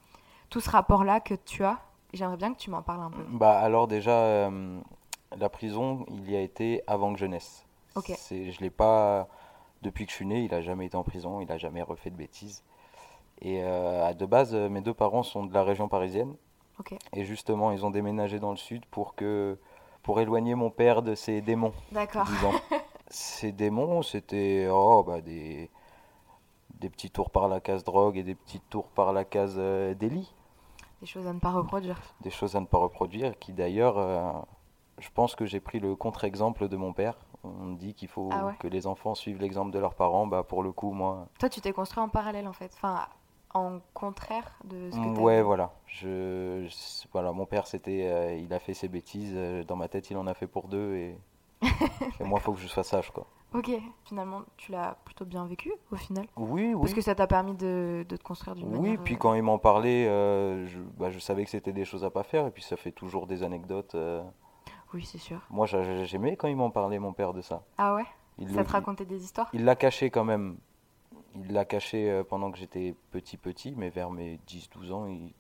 tout 0.50 0.62
ce 0.62 0.70
rapport-là 0.72 1.20
que 1.20 1.36
tu 1.36 1.64
as, 1.64 1.80
j'aimerais 2.14 2.38
bien 2.38 2.54
que 2.54 2.58
tu 2.58 2.72
m'en 2.72 2.82
parles 2.82 3.02
un 3.02 3.12
peu. 3.12 3.24
Bah 3.30 3.60
alors 3.60 3.88
déjà, 3.88 4.50
la 5.36 5.50
prison, 5.50 6.06
il 6.10 6.32
y 6.32 6.36
a 6.36 6.42
été 6.42 6.82
avant 6.88 7.14
que 7.14 7.20
je 7.20 7.26
naisse. 7.26 7.66
Ok. 7.96 8.12
C'est, 8.16 8.52
je 8.52 8.62
l'ai 8.62 8.70
pas 8.70 9.28
depuis 9.82 10.06
que 10.06 10.12
je 10.12 10.16
suis 10.16 10.26
né. 10.26 10.44
Il 10.44 10.54
a 10.54 10.62
jamais 10.62 10.86
été 10.86 10.96
en 10.96 11.04
prison. 11.04 11.42
Il 11.42 11.52
a 11.52 11.58
jamais 11.58 11.82
refait 11.82 12.10
de 12.10 12.16
bêtises. 12.16 12.64
Et 13.42 13.62
euh, 13.64 14.14
de 14.14 14.26
base, 14.26 14.54
mes 14.56 14.82
deux 14.82 14.94
parents 14.94 15.24
sont 15.24 15.46
de 15.46 15.54
la 15.54 15.64
région 15.64 15.88
parisienne. 15.88 16.36
Et 17.14 17.26
justement, 17.26 17.72
ils 17.72 17.86
ont 17.86 17.90
déménagé 17.92 18.40
dans 18.40 18.52
le 18.52 18.58
sud 18.58 18.86
pour 18.86 19.16
que 19.16 19.58
pour 20.04 20.20
éloigner 20.22 20.56
mon 20.56 20.70
père 20.70 21.02
de 21.02 21.16
ses 21.16 21.42
démons. 21.42 21.74
d'accord. 21.92 22.28
ces 23.10 23.52
démons, 23.52 24.02
c'était 24.02 24.68
oh, 24.72 25.04
bah, 25.06 25.22
des 25.22 25.70
des 26.80 26.90
petits 26.90 27.10
tours 27.10 27.30
par 27.32 27.48
la 27.48 27.60
case 27.60 27.84
drogue 27.84 28.18
et 28.18 28.24
des 28.24 28.36
petits 28.36 28.60
tours 28.60 28.90
par 28.90 29.12
la 29.12 29.26
case 29.26 29.56
euh, 29.58 29.96
délit 29.96 30.32
Des 31.02 31.08
choses 31.08 31.26
à 31.28 31.34
ne 31.34 31.40
pas 31.40 31.52
reproduire. 31.52 32.00
des 32.22 32.30
choses 32.30 32.56
à 32.56 32.60
ne 32.60 32.66
pas 32.68 32.78
reproduire, 32.78 33.38
qui 33.40 33.52
d'ailleurs, 33.52 33.98
euh, 33.98 34.32
je 35.00 35.10
pense 35.10 35.36
que 35.36 35.46
j'ai 35.46 35.60
pris 35.60 35.80
le 35.80 35.96
contre-exemple 35.96 36.68
de 36.68 36.78
mon 36.78 36.94
père. 36.94 37.18
On 37.44 37.72
dit 37.72 37.94
qu'il 37.96 38.08
faut 38.08 38.30
Ah 38.32 38.46
ouais 38.46 38.54
que 38.60 38.68
les 38.68 38.86
enfants 38.88 39.16
suivent 39.16 39.40
l'exemple 39.42 39.72
de 39.72 39.80
leurs 39.80 39.96
parents. 39.96 40.28
Bah, 40.28 40.44
pour 40.44 40.62
le 40.64 40.72
coup, 40.72 40.92
moi, 40.92 41.28
Toi, 41.40 41.50
tu 41.50 41.62
t'es 41.62 41.72
construit 41.74 42.04
en 42.04 42.10
parallèle 42.10 42.48
en 42.48 42.54
fait, 42.54 42.72
enfin, 42.76 43.08
en 43.58 43.82
contraire 43.94 44.50
de 44.64 44.90
ce 44.92 44.96
que 44.98 45.16
t'as 45.16 45.22
ouais, 45.22 45.42
voilà. 45.42 45.74
Je, 45.88 46.66
je- 46.70 47.08
voilà, 47.12 47.32
mon 47.32 47.46
père, 47.46 47.68
c'était, 47.68 48.08
euh, 48.10 48.36
il 48.36 48.54
a 48.54 48.60
fait 48.60 48.74
ses 48.74 48.88
bêtises. 48.88 49.34
euh, 49.36 49.64
Dans 49.64 49.76
ma 49.76 49.88
tête, 49.88 50.10
il 50.10 50.18
en 50.18 50.28
a 50.28 50.34
fait 50.34 50.48
pour 50.48 50.68
deux, 50.68 50.96
et, 50.96 51.18
et 52.20 52.24
moi, 52.24 52.40
il 52.40 52.44
faut 52.44 52.54
que 52.54 52.60
je 52.60 52.68
sois 52.68 52.84
sage, 52.84 53.12
quoi. 53.12 53.26
Ok, 53.54 53.72
finalement, 54.04 54.42
tu 54.58 54.72
l'as 54.74 54.98
plutôt 55.06 55.24
bien 55.26 55.46
vécu 55.46 55.72
au 55.92 55.96
final? 55.96 56.26
Oui, 56.36 56.74
oui. 56.74 56.82
Parce 56.82 56.94
que 56.94 57.02
ça 57.02 57.16
t'a 57.16 57.28
permis 57.28 57.56
de, 57.56 58.06
de 58.08 58.16
te 58.18 58.24
construire 58.24 58.56
d'une 58.56 58.68
Oui, 58.68 58.80
manière. 58.82 59.02
puis 59.04 59.16
euh, 59.16 59.18
quand 59.18 59.34
il 59.36 59.42
m'en 59.44 59.58
parlait, 59.58 60.06
euh, 60.08 60.66
je, 60.68 60.80
bah, 60.98 61.10
je 61.10 61.20
savais 61.20 61.46
que 61.46 61.50
c'était 61.50 61.72
des 61.74 61.86
choses 61.86 62.04
à 62.04 62.10
pas 62.10 62.24
faire, 62.24 62.46
et 62.48 62.52
puis 62.52 62.62
ça 62.64 62.76
fait 62.76 62.92
toujours 62.92 63.26
des 63.26 63.44
anecdotes. 63.44 63.96
euh. 63.96 64.22
Oui, 64.94 65.04
c'est 65.06 65.18
sûr. 65.18 65.40
Moi, 65.50 65.66
j'a- 65.66 66.04
j'aimais 66.06 66.36
quand 66.36 66.48
il 66.48 66.56
m'en 66.58 66.70
parlait, 66.72 67.00
mon 67.00 67.14
père, 67.14 67.34
de 67.34 67.42
ça. 67.42 67.64
Ah 67.78 67.96
ouais? 67.96 68.06
Il 68.38 68.54
Ça 68.54 68.64
te 68.64 68.70
racontait 68.72 69.06
des 69.06 69.24
histoires? 69.24 69.50
Il 69.54 69.66
l'a 69.66 69.76
caché 69.76 70.10
quand 70.10 70.24
même. 70.24 70.58
Il 71.46 71.54
l'a 71.54 71.66
caché 71.66 72.10
euh, 72.10 72.24
pendant 72.24 72.52
que 72.52 72.58
j'étais 72.58 72.96
petit 73.12 73.38
petit, 73.38 73.74
mais 73.78 73.90
vers 73.90 74.10
mes 74.10 74.40
10-12 74.48 74.92
ans, 74.92 75.08
il- 75.08 75.34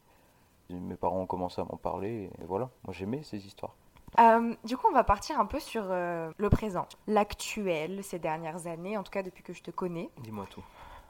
mes 0.69 0.95
parents 0.95 1.19
ont 1.21 1.25
commencé 1.25 1.61
à 1.61 1.63
m'en 1.63 1.77
parler. 1.77 2.29
Et 2.41 2.45
voilà, 2.45 2.69
moi 2.85 2.93
j'aimais 2.93 3.23
ces 3.23 3.45
histoires. 3.45 3.73
Euh, 4.19 4.53
Du 4.63 4.77
coup, 4.77 4.87
on 4.89 4.93
va 4.93 5.03
partir 5.03 5.39
un 5.39 5.45
peu 5.45 5.59
sur 5.59 5.83
euh, 5.87 6.31
le 6.37 6.49
présent. 6.49 6.87
L'actuel, 7.07 8.03
ces 8.03 8.19
dernières 8.19 8.67
années, 8.67 8.97
en 8.97 9.03
tout 9.03 9.11
cas 9.11 9.23
depuis 9.23 9.43
que 9.43 9.53
je 9.53 9.61
te 9.63 9.71
connais. 9.71 10.09
Dis-moi 10.19 10.45
tout. 10.49 10.63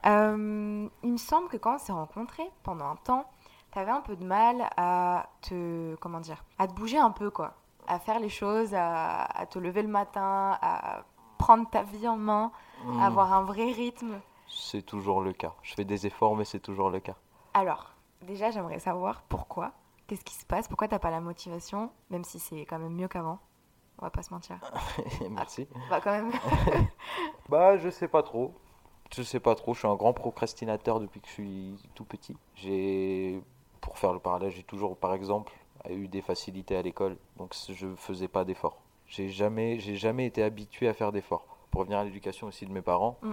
Euh, 0.06 0.88
il 1.02 1.12
me 1.12 1.16
semble 1.16 1.48
que 1.48 1.56
quand 1.56 1.74
on 1.74 1.78
s'est 1.78 1.92
rencontrés 1.92 2.48
pendant 2.62 2.86
un 2.86 2.96
temps, 2.96 3.24
t'avais 3.72 3.90
un 3.90 4.00
peu 4.00 4.16
de 4.16 4.24
mal 4.24 4.68
à 4.76 5.28
te. 5.42 5.94
Comment 5.96 6.20
dire 6.20 6.44
À 6.58 6.66
te 6.68 6.72
bouger 6.72 6.98
un 6.98 7.10
peu, 7.10 7.30
quoi. 7.30 7.54
À 7.88 7.98
faire 7.98 8.20
les 8.20 8.28
choses, 8.28 8.74
à, 8.74 9.22
à 9.24 9.46
te 9.46 9.58
lever 9.58 9.82
le 9.82 9.88
matin, 9.88 10.56
à 10.62 11.02
prendre 11.38 11.68
ta 11.70 11.82
vie 11.82 12.06
en 12.06 12.16
main, 12.16 12.52
à 13.00 13.06
avoir 13.06 13.32
un 13.32 13.42
vrai 13.42 13.72
rythme. 13.72 14.20
C'est 14.48 14.82
toujours 14.82 15.20
le 15.20 15.32
cas. 15.32 15.54
Je 15.62 15.74
fais 15.74 15.84
des 15.84 16.06
efforts, 16.06 16.36
mais 16.36 16.44
c'est 16.44 16.60
toujours 16.60 16.90
le 16.90 17.00
cas. 17.00 17.16
Alors, 17.54 17.92
déjà, 18.22 18.50
j'aimerais 18.50 18.78
savoir 18.78 19.22
pourquoi. 19.28 19.72
Qu'est-ce 20.06 20.24
qui 20.24 20.34
se 20.34 20.46
passe 20.46 20.68
Pourquoi 20.68 20.88
t'as 20.88 20.98
pas 20.98 21.10
la 21.10 21.20
motivation 21.20 21.90
Même 22.10 22.24
si 22.24 22.38
c'est 22.38 22.62
quand 22.64 22.78
même 22.78 22.94
mieux 22.94 23.08
qu'avant. 23.08 23.38
On 23.98 24.04
va 24.04 24.10
pas 24.10 24.22
se 24.22 24.32
mentir. 24.32 24.58
Merci. 25.30 25.66
Bah, 25.90 26.00
quand 26.02 26.12
même. 26.12 26.30
Bah, 27.48 27.76
je 27.78 27.88
sais 27.90 28.08
pas 28.08 28.22
trop. 28.22 28.52
Je 29.14 29.22
sais 29.22 29.40
pas 29.40 29.54
trop. 29.54 29.74
Je 29.74 29.80
suis 29.80 29.88
un 29.88 29.96
grand 29.96 30.12
procrastinateur 30.12 31.00
depuis 31.00 31.20
que 31.20 31.28
je 31.28 31.32
suis 31.32 31.76
tout 31.94 32.04
petit. 32.04 32.36
J'ai, 32.54 33.42
pour 33.80 33.98
faire 33.98 34.12
le 34.12 34.18
parallèle, 34.18 34.50
j'ai 34.50 34.62
toujours, 34.62 34.96
par 34.96 35.14
exemple, 35.14 35.52
eu 35.88 36.08
des 36.08 36.20
facilités 36.22 36.76
à 36.76 36.82
l'école, 36.82 37.16
donc 37.36 37.54
je 37.68 37.86
faisais 37.96 38.28
pas 38.28 38.44
d'efforts. 38.44 38.78
J'ai 39.06 39.30
jamais, 39.30 39.78
j'ai 39.80 39.96
jamais 39.96 40.26
été 40.26 40.42
habitué 40.42 40.88
à 40.88 40.92
faire 40.94 41.12
d'efforts. 41.12 41.46
Pour 41.70 41.80
revenir 41.80 41.98
à 41.98 42.04
l'éducation 42.04 42.46
aussi 42.48 42.66
de 42.66 42.72
mes 42.72 42.82
parents, 42.82 43.18
Mm. 43.22 43.32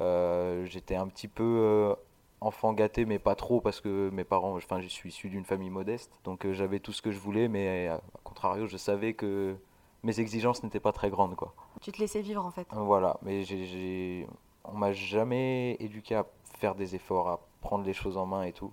Euh, 0.00 0.64
j'étais 0.66 0.96
un 0.96 1.06
petit 1.08 1.28
peu 1.28 1.42
euh, 1.44 1.94
enfant 2.40 2.72
gâté, 2.72 3.04
mais 3.04 3.18
pas 3.18 3.34
trop 3.34 3.60
parce 3.60 3.80
que 3.80 4.10
mes 4.10 4.24
parents, 4.24 4.56
enfin, 4.56 4.80
je 4.80 4.88
suis 4.88 5.10
issu 5.10 5.28
d'une 5.28 5.44
famille 5.44 5.70
modeste, 5.70 6.20
donc 6.24 6.44
euh, 6.44 6.52
j'avais 6.52 6.80
tout 6.80 6.92
ce 6.92 7.02
que 7.02 7.10
je 7.10 7.18
voulais, 7.18 7.48
mais 7.48 7.88
à 7.88 8.00
contrario, 8.24 8.66
je 8.66 8.76
savais 8.76 9.14
que 9.14 9.56
mes 10.02 10.20
exigences 10.20 10.62
n'étaient 10.62 10.80
pas 10.80 10.92
très 10.92 11.10
grandes, 11.10 11.36
quoi. 11.36 11.54
Tu 11.80 11.92
te 11.92 11.98
laissais 11.98 12.20
vivre 12.20 12.44
en 12.44 12.50
fait. 12.50 12.66
Voilà, 12.72 13.18
mais 13.22 13.42
j'ai, 13.42 14.26
on 14.64 14.76
m'a 14.76 14.92
jamais 14.92 15.76
éduqué 15.80 16.14
à 16.14 16.26
faire 16.58 16.74
des 16.74 16.94
efforts, 16.94 17.28
à 17.28 17.40
prendre 17.60 17.84
les 17.84 17.94
choses 17.94 18.16
en 18.16 18.26
main 18.26 18.42
et 18.42 18.52
tout. 18.52 18.72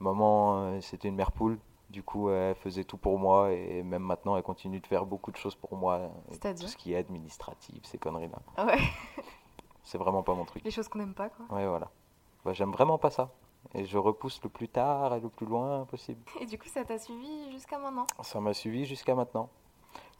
Maman, 0.00 0.80
c'était 0.80 1.08
une 1.08 1.14
mère 1.14 1.32
poule, 1.32 1.58
du 1.94 2.02
coup, 2.02 2.28
elle 2.28 2.56
faisait 2.56 2.82
tout 2.82 2.96
pour 2.96 3.18
moi 3.20 3.52
et 3.52 3.84
même 3.84 4.02
maintenant, 4.02 4.36
elle 4.36 4.42
continue 4.42 4.80
de 4.80 4.86
faire 4.86 5.06
beaucoup 5.06 5.30
de 5.30 5.36
choses 5.36 5.54
pour 5.54 5.76
moi. 5.76 6.10
Tout 6.40 6.66
ce 6.66 6.76
qui 6.76 6.92
est 6.92 6.96
administratif, 6.96 7.84
ces 7.84 7.98
conneries-là. 7.98 8.64
Ouais, 8.64 8.80
C'est 9.84 9.98
vraiment 9.98 10.22
pas 10.22 10.34
mon 10.34 10.44
truc. 10.44 10.64
les 10.64 10.70
choses 10.70 10.88
qu'on 10.88 10.98
n'aime 10.98 11.14
pas 11.14 11.28
quoi. 11.28 11.46
Ouais, 11.56 11.66
voilà. 11.66 11.90
Bah, 12.44 12.52
j'aime 12.52 12.72
vraiment 12.72 12.98
pas 12.98 13.10
ça. 13.10 13.30
Et 13.74 13.84
je 13.84 13.96
repousse 13.96 14.40
le 14.42 14.50
plus 14.50 14.68
tard 14.68 15.14
et 15.14 15.20
le 15.20 15.28
plus 15.28 15.46
loin 15.46 15.84
possible. 15.86 16.20
Et 16.40 16.46
du 16.46 16.58
coup, 16.58 16.68
ça 16.68 16.84
t'a 16.84 16.98
suivi 16.98 17.50
jusqu'à 17.52 17.78
maintenant? 17.78 18.06
Ça 18.20 18.40
m'a 18.40 18.52
suivi 18.52 18.84
jusqu'à 18.84 19.14
maintenant. 19.14 19.48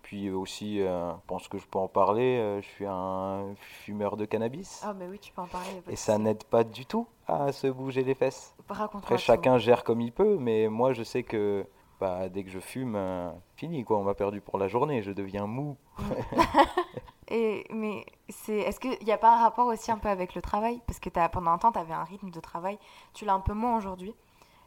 Puis 0.02 0.28
euh, 0.28 0.36
aussi, 0.36 0.80
euh, 0.80 1.12
je 1.12 1.26
pense 1.26 1.48
que 1.48 1.56
je 1.56 1.66
peux 1.66 1.78
en 1.78 1.88
parler, 1.88 2.38
euh, 2.38 2.60
je 2.60 2.66
suis 2.68 2.86
un 2.86 3.54
fumeur 3.56 4.16
de 4.16 4.26
cannabis. 4.26 4.82
Ah, 4.84 4.92
bah 4.92 5.06
oui, 5.10 5.18
tu 5.18 5.32
peux 5.32 5.40
en 5.40 5.46
parler. 5.46 5.82
Et 5.88 5.96
ça 5.96 6.18
n'aide 6.18 6.44
pas 6.44 6.62
du 6.62 6.84
tout 6.84 7.06
à 7.26 7.52
se 7.52 7.66
bouger 7.66 8.04
les 8.04 8.14
fesses. 8.14 8.54
Raconte-moi 8.68 9.02
Après, 9.02 9.18
chacun 9.18 9.56
gère 9.56 9.82
comme 9.82 10.02
il 10.02 10.12
peut, 10.12 10.36
mais 10.38 10.68
moi, 10.68 10.92
je 10.92 11.02
sais 11.02 11.22
que 11.22 11.66
bah, 12.00 12.28
dès 12.28 12.44
que 12.44 12.50
je 12.50 12.58
fume, 12.58 12.96
euh, 12.96 13.30
fini, 13.56 13.84
quoi. 13.84 13.98
On 13.98 14.02
m'a 14.02 14.14
perdu 14.14 14.40
pour 14.40 14.58
la 14.58 14.68
journée, 14.68 15.02
je 15.02 15.12
deviens 15.12 15.46
mou. 15.46 15.76
Et, 17.36 17.66
mais 17.70 18.06
c'est, 18.28 18.58
est-ce 18.58 18.78
qu'il 18.78 18.96
n'y 19.04 19.10
a 19.10 19.18
pas 19.18 19.34
un 19.36 19.42
rapport 19.42 19.66
aussi 19.66 19.90
un 19.90 19.98
peu 19.98 20.08
avec 20.08 20.36
le 20.36 20.40
travail? 20.40 20.80
Parce 20.86 21.00
que 21.00 21.08
t'as, 21.08 21.28
pendant 21.28 21.50
un 21.50 21.58
temps, 21.58 21.72
tu 21.72 21.80
avais 21.80 21.92
un 21.92 22.04
rythme 22.04 22.30
de 22.30 22.38
travail, 22.38 22.78
tu 23.12 23.24
l'as 23.24 23.34
un 23.34 23.40
peu 23.40 23.54
moins 23.54 23.76
aujourd'hui, 23.76 24.14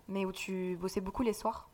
mais 0.09 0.25
où 0.25 0.33
tu 0.33 0.75
bossais 0.75 0.99
beaucoup 0.99 1.23
les 1.23 1.31
soirs. 1.31 1.69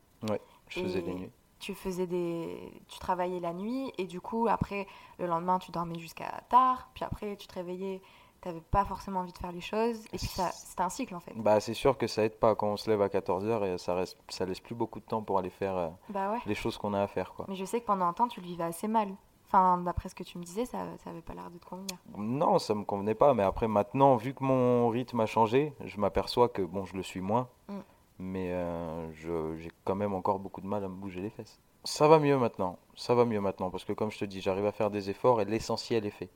Je 0.68 0.80
faisais 0.80 1.02
des 1.02 1.12
nuits. 1.14 1.30
Tu 1.58 1.74
faisais 1.74 2.06
des, 2.06 2.72
tu 2.88 2.98
travaillais 3.00 3.40
la 3.40 3.52
nuit 3.52 3.92
et 3.98 4.04
du 4.06 4.20
coup 4.20 4.48
après 4.48 4.86
le 5.18 5.26
lendemain 5.26 5.58
tu 5.58 5.70
dormais 5.72 5.98
jusqu'à 5.98 6.42
tard, 6.48 6.90
puis 6.94 7.04
après 7.04 7.36
tu 7.36 7.46
te 7.46 7.54
réveillais, 7.54 8.02
t'avais 8.40 8.60
pas 8.60 8.84
forcément 8.84 9.20
envie 9.20 9.32
de 9.32 9.38
faire 9.38 9.52
les 9.52 9.62
choses 9.62 10.04
et 10.12 10.18
puis 10.18 10.26
ça, 10.26 10.50
c'était 10.50 10.82
un 10.82 10.90
cycle 10.90 11.14
en 11.14 11.20
fait. 11.20 11.32
Bah, 11.36 11.60
c'est 11.60 11.72
sûr 11.74 11.96
que 11.96 12.06
ça 12.06 12.22
aide 12.24 12.38
pas 12.38 12.54
quand 12.54 12.68
on 12.68 12.76
se 12.76 12.90
lève 12.90 13.00
à 13.02 13.08
14h 13.08 13.64
et 13.64 13.78
ça, 13.78 13.94
reste, 13.94 14.18
ça 14.28 14.44
laisse 14.44 14.60
plus 14.60 14.74
beaucoup 14.74 15.00
de 15.00 15.06
temps 15.06 15.22
pour 15.22 15.38
aller 15.38 15.48
faire 15.50 15.76
euh, 15.76 15.88
Bah 16.10 16.32
ouais. 16.32 16.38
les 16.44 16.54
choses 16.54 16.76
qu'on 16.76 16.92
a 16.92 17.02
à 17.02 17.06
faire, 17.06 17.32
quoi. 17.32 17.46
Mais 17.48 17.54
je 17.56 17.64
sais 17.64 17.80
que 17.80 17.86
pendant 17.86 18.04
un 18.06 18.12
temps 18.12 18.28
tu 18.28 18.40
le 18.40 18.46
vivais 18.46 18.64
assez 18.64 18.88
mal. 18.88 19.08
Enfin 19.46 19.78
d'après 19.78 20.08
ce 20.08 20.14
que 20.14 20.24
tu 20.24 20.38
me 20.38 20.42
disais, 20.44 20.64
ça, 20.66 20.78
ça 21.02 21.10
avait 21.10 21.20
pas 21.22 21.34
l'air 21.34 21.50
de 21.50 21.58
te 21.58 21.64
convenir. 21.66 21.96
Non, 22.16 22.58
ça 22.58 22.74
me 22.74 22.84
convenait 22.84 23.14
pas, 23.14 23.34
mais 23.34 23.42
après 23.44 23.68
maintenant, 23.68 24.16
vu 24.16 24.34
que 24.34 24.42
mon 24.42 24.88
rythme 24.88 25.20
a 25.20 25.26
changé, 25.26 25.72
je 25.84 25.98
m'aperçois 26.00 26.48
que 26.48 26.62
bon, 26.62 26.84
je 26.84 26.96
le 26.96 27.02
suis 27.02 27.20
moins, 27.20 27.48
Mm. 27.68 27.78
mais 28.18 28.52
euh, 28.52 29.56
j'ai 29.56 29.70
quand 29.84 29.94
même 29.94 30.12
encore 30.14 30.38
beaucoup 30.38 30.60
de 30.60 30.66
mal 30.66 30.84
à 30.84 30.88
me 30.88 30.94
bouger 30.94 31.20
les 31.20 31.30
fesses. 31.30 31.58
Ça 31.84 32.08
va 32.08 32.18
mieux 32.18 32.36
maintenant, 32.38 32.78
ça 32.96 33.14
va 33.14 33.24
mieux 33.24 33.40
maintenant, 33.40 33.70
parce 33.70 33.84
que 33.84 33.92
comme 33.92 34.10
je 34.10 34.18
te 34.18 34.24
dis, 34.24 34.40
j'arrive 34.40 34.66
à 34.66 34.72
faire 34.72 34.90
des 34.90 35.10
efforts 35.10 35.40
et 35.40 35.44
l'essentiel 35.44 36.04
est 36.06 36.10
fait. 36.10 36.30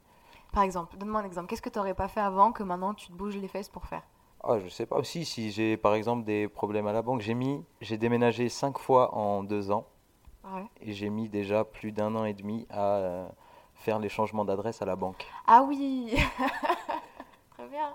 Par 0.52 0.62
exemple, 0.62 0.96
donne-moi 0.96 1.20
un 1.20 1.24
exemple. 1.24 1.48
Qu'est-ce 1.48 1.62
que 1.62 1.68
t'aurais 1.70 1.94
pas 1.94 2.08
fait 2.08 2.20
avant 2.20 2.52
que 2.52 2.62
maintenant 2.62 2.94
tu 2.94 3.08
te 3.08 3.12
bouges 3.12 3.36
les 3.36 3.48
fesses 3.48 3.68
pour 3.68 3.84
faire? 3.86 4.02
Ah, 4.44 4.58
je 4.58 4.68
sais 4.68 4.86
pas 4.86 4.96
aussi 4.96 5.24
si 5.24 5.50
j'ai 5.50 5.76
par 5.76 5.94
exemple 5.94 6.24
des 6.24 6.48
problèmes 6.48 6.86
à 6.86 6.92
la 6.92 7.02
banque, 7.02 7.20
j'ai 7.20 7.34
mis, 7.34 7.62
j'ai 7.80 7.98
déménagé 7.98 8.48
cinq 8.48 8.78
fois 8.78 9.14
en 9.14 9.42
deux 9.42 9.70
ans 9.70 9.86
Ouais. 10.44 10.64
et 10.80 10.92
j'ai 10.92 11.10
mis 11.10 11.28
déjà 11.28 11.64
plus 11.64 11.92
d'un 11.92 12.14
an 12.14 12.24
et 12.24 12.32
demi 12.32 12.66
à 12.70 12.96
euh, 12.96 13.28
faire 13.74 13.98
les 13.98 14.08
changements 14.08 14.44
d'adresse 14.44 14.80
à 14.82 14.86
la 14.86 14.96
banque. 14.96 15.26
Ah 15.46 15.64
oui 15.66 16.14
Très 17.54 17.68
bien. 17.68 17.94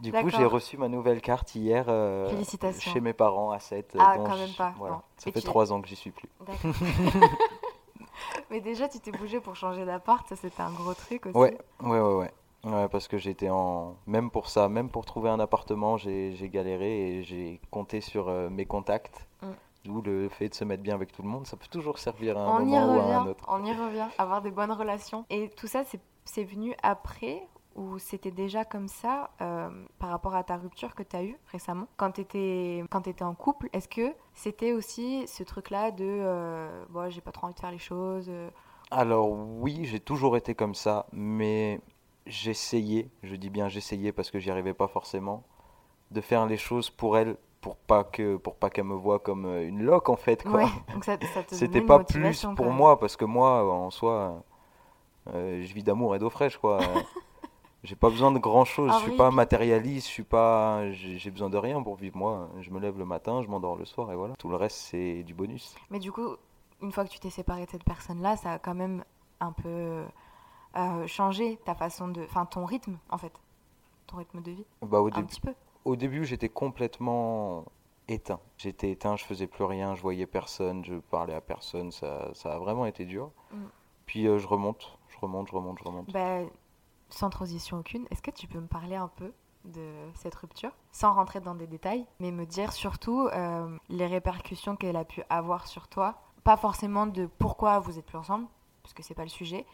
Du 0.00 0.12
coup, 0.12 0.28
j'ai 0.28 0.44
reçu 0.44 0.76
ma 0.76 0.88
nouvelle 0.88 1.20
carte 1.20 1.54
hier 1.54 1.86
euh, 1.88 2.30
chez 2.78 3.00
mes 3.00 3.12
parents 3.12 3.50
à 3.50 3.58
7. 3.58 3.96
Ah, 3.98 4.14
quand 4.16 4.36
même 4.36 4.52
pas. 4.52 4.74
Voilà. 4.78 5.02
Ça 5.16 5.30
Et 5.30 5.32
fait 5.32 5.40
tu- 5.40 5.46
trois 5.46 5.72
ans 5.72 5.80
que 5.80 5.88
j'y 5.88 5.96
suis 5.96 6.10
plus. 6.10 6.28
Mais 8.50 8.60
déjà, 8.60 8.88
tu 8.88 8.98
t'es 9.00 9.12
bougé 9.12 9.40
pour 9.40 9.56
changer 9.56 9.84
d'appart, 9.84 10.26
ça 10.28 10.36
c'était 10.36 10.62
un 10.62 10.72
gros 10.72 10.94
truc 10.94 11.26
aussi. 11.26 11.36
Ouais, 11.36 11.56
ouais, 11.82 12.00
ouais, 12.00 12.14
ouais. 12.14 12.30
Ouais, 12.64 12.88
parce 12.88 13.08
que 13.08 13.16
j'étais 13.16 13.48
en. 13.48 13.96
Même 14.06 14.30
pour 14.30 14.48
ça, 14.48 14.68
même 14.68 14.90
pour 14.90 15.06
trouver 15.06 15.30
un 15.30 15.40
appartement, 15.40 15.96
j'ai 15.96 16.34
j'ai 16.36 16.48
galéré 16.50 17.16
et 17.18 17.22
j'ai 17.22 17.60
compté 17.70 18.02
sur 18.02 18.28
euh, 18.28 18.50
mes 18.50 18.66
contacts. 18.66 19.26
D'où 19.84 20.02
le 20.02 20.28
fait 20.28 20.48
de 20.50 20.54
se 20.54 20.64
mettre 20.64 20.82
bien 20.82 20.94
avec 20.94 21.12
tout 21.12 21.22
le 21.22 21.28
monde, 21.28 21.46
ça 21.46 21.56
peut 21.56 21.66
toujours 21.70 21.98
servir 21.98 22.36
à 22.36 22.42
un 22.42 22.56
On 22.56 22.64
moment 22.64 22.94
ou 22.94 23.00
à 23.00 23.16
un 23.16 23.26
autre. 23.26 23.44
on 23.48 23.64
y 23.64 23.72
revient, 23.72 24.06
avoir 24.18 24.42
des 24.42 24.50
bonnes 24.50 24.72
relations. 24.72 25.24
Et 25.30 25.48
tout 25.56 25.66
ça, 25.66 25.84
c'est 26.24 26.44
venu 26.44 26.74
après 26.82 27.48
ou 27.76 27.98
c'était 27.98 28.30
déjà 28.30 28.64
comme 28.64 28.88
ça 28.88 29.30
euh, 29.40 29.68
par 29.98 30.10
rapport 30.10 30.34
à 30.34 30.44
ta 30.44 30.56
rupture 30.56 30.94
que 30.94 31.02
tu 31.02 31.16
as 31.16 31.24
eue 31.24 31.38
récemment? 31.50 31.86
Quand 31.96 32.12
tu 32.12 32.20
étais, 32.20 32.84
quand 32.90 33.06
étais 33.06 33.24
en 33.24 33.34
couple, 33.34 33.68
est-ce 33.72 33.88
que 33.88 34.12
c'était 34.34 34.72
aussi 34.72 35.26
ce 35.26 35.42
truc-là 35.42 35.90
de 35.90 36.04
euh, 36.04 36.84
bon, 36.90 37.08
j'ai 37.10 37.20
pas 37.20 37.32
trop 37.32 37.46
envie 37.46 37.54
de 37.54 37.60
faire 37.60 37.70
les 37.70 37.78
choses 37.78 38.26
euh, 38.28 38.50
Alors 38.90 39.30
oui, 39.30 39.84
j'ai 39.84 40.00
toujours 40.00 40.36
été 40.36 40.54
comme 40.54 40.74
ça, 40.74 41.06
mais 41.12 41.80
j'essayais, 42.26 43.08
je 43.22 43.36
dis 43.36 43.50
bien 43.50 43.68
j'essayais 43.68 44.12
parce 44.12 44.30
que 44.30 44.38
j'y 44.38 44.50
arrivais 44.50 44.74
pas 44.74 44.88
forcément, 44.88 45.44
de 46.10 46.20
faire 46.20 46.46
les 46.46 46.56
choses 46.56 46.90
pour 46.90 47.16
elle, 47.16 47.36
pour 47.60 47.76
pas 47.76 48.04
que 48.04 48.36
pour 48.36 48.56
pas 48.56 48.70
qu'elle 48.70 48.84
me 48.84 48.94
voie 48.94 49.18
comme 49.18 49.44
euh, 49.44 49.68
une 49.68 49.82
loque 49.82 50.08
en 50.08 50.16
fait 50.16 50.42
quoi. 50.42 50.64
Ouais, 50.64 51.18
C'était 51.48 51.82
pas 51.82 52.00
plus 52.00 52.46
pour 52.56 52.70
moi 52.70 52.98
parce 52.98 53.16
que 53.16 53.24
moi 53.24 53.70
en 53.72 53.90
soi 53.90 54.42
euh, 55.34 55.62
je 55.62 55.74
vis 55.74 55.82
d'amour 55.82 56.14
et 56.16 56.18
d'eau 56.18 56.30
fraîche 56.30 56.58
quoi. 56.58 56.80
Euh, 57.82 57.86
j'ai 57.88 57.96
pas 57.96 58.10
besoin 58.10 58.30
de 58.30 58.38
grand 58.38 58.66
chose, 58.66 58.90
Ah 58.92 58.96
je 58.98 59.04
suis 59.04 59.12
oui, 59.12 59.16
pas 59.16 59.30
matérialiste, 59.30 60.06
je 60.06 60.12
suis 60.12 60.22
pas 60.22 60.92
j'ai 60.92 61.30
besoin 61.30 61.48
de 61.48 61.56
rien 61.56 61.82
pour 61.82 61.96
vivre 61.96 62.14
moi. 62.14 62.50
Je 62.60 62.70
me 62.70 62.78
lève 62.78 62.98
le 62.98 63.06
matin, 63.06 63.40
je 63.42 63.48
m'endors 63.48 63.74
le 63.74 63.86
soir 63.86 64.12
et 64.12 64.16
voilà. 64.16 64.34
Tout 64.38 64.50
le 64.50 64.56
reste 64.56 64.76
c'est 64.76 65.22
du 65.22 65.32
bonus. 65.32 65.74
Mais 65.88 65.98
du 65.98 66.12
coup, 66.12 66.36
une 66.82 66.92
fois 66.92 67.06
que 67.06 67.08
tu 67.08 67.18
t'es 67.18 67.30
séparé 67.30 67.64
de 67.64 67.70
cette 67.70 67.84
personne-là, 67.84 68.36
ça 68.36 68.52
a 68.52 68.58
quand 68.58 68.74
même 68.74 69.02
un 69.40 69.52
peu 69.52 70.04
euh, 70.76 71.06
changé 71.06 71.58
ta 71.64 71.74
façon 71.74 72.08
de. 72.08 72.22
Enfin, 72.22 72.46
ton 72.46 72.64
rythme, 72.64 72.98
en 73.10 73.18
fait. 73.18 73.32
Ton 74.06 74.18
rythme 74.18 74.40
de 74.42 74.50
vie. 74.52 74.66
Bah 74.82 75.00
au 75.00 75.08
Un 75.08 75.22
petit 75.22 75.40
peu. 75.40 75.54
Au 75.84 75.96
début, 75.96 76.24
j'étais 76.24 76.48
complètement 76.48 77.64
éteint. 78.08 78.40
J'étais 78.58 78.90
éteint, 78.90 79.16
je 79.16 79.24
faisais 79.24 79.46
plus 79.46 79.64
rien, 79.64 79.94
je 79.94 80.02
voyais 80.02 80.26
personne, 80.26 80.84
je 80.84 80.94
parlais 80.94 81.34
à 81.34 81.40
personne. 81.40 81.90
Ça, 81.92 82.30
ça 82.34 82.54
a 82.54 82.58
vraiment 82.58 82.86
été 82.86 83.04
dur. 83.04 83.30
Mm. 83.52 83.56
Puis 84.06 84.26
euh, 84.26 84.38
je 84.38 84.46
remonte, 84.46 84.98
je 85.08 85.18
remonte, 85.18 85.48
je 85.48 85.54
remonte, 85.54 85.78
je 85.78 85.84
remonte. 85.84 86.12
Bah, 86.12 86.40
sans 87.08 87.30
transition 87.30 87.78
aucune, 87.78 88.06
est-ce 88.10 88.22
que 88.22 88.30
tu 88.30 88.46
peux 88.46 88.60
me 88.60 88.66
parler 88.66 88.96
un 88.96 89.08
peu 89.08 89.32
de 89.64 89.92
cette 90.14 90.34
rupture? 90.34 90.70
Sans 90.92 91.12
rentrer 91.12 91.40
dans 91.40 91.54
des 91.54 91.66
détails, 91.66 92.06
mais 92.18 92.30
me 92.30 92.46
dire 92.46 92.72
surtout 92.72 93.28
euh, 93.28 93.76
les 93.88 94.06
répercussions 94.06 94.76
qu'elle 94.76 94.96
a 94.96 95.04
pu 95.04 95.22
avoir 95.28 95.66
sur 95.66 95.88
toi. 95.88 96.22
Pas 96.44 96.56
forcément 96.56 97.06
de 97.06 97.28
pourquoi 97.38 97.78
vous 97.80 97.98
êtes 97.98 98.06
plus 98.06 98.18
ensemble, 98.18 98.46
parce 98.82 98.94
que 98.94 99.02
c'est 99.02 99.14
pas 99.14 99.24
le 99.24 99.28
sujet, 99.28 99.66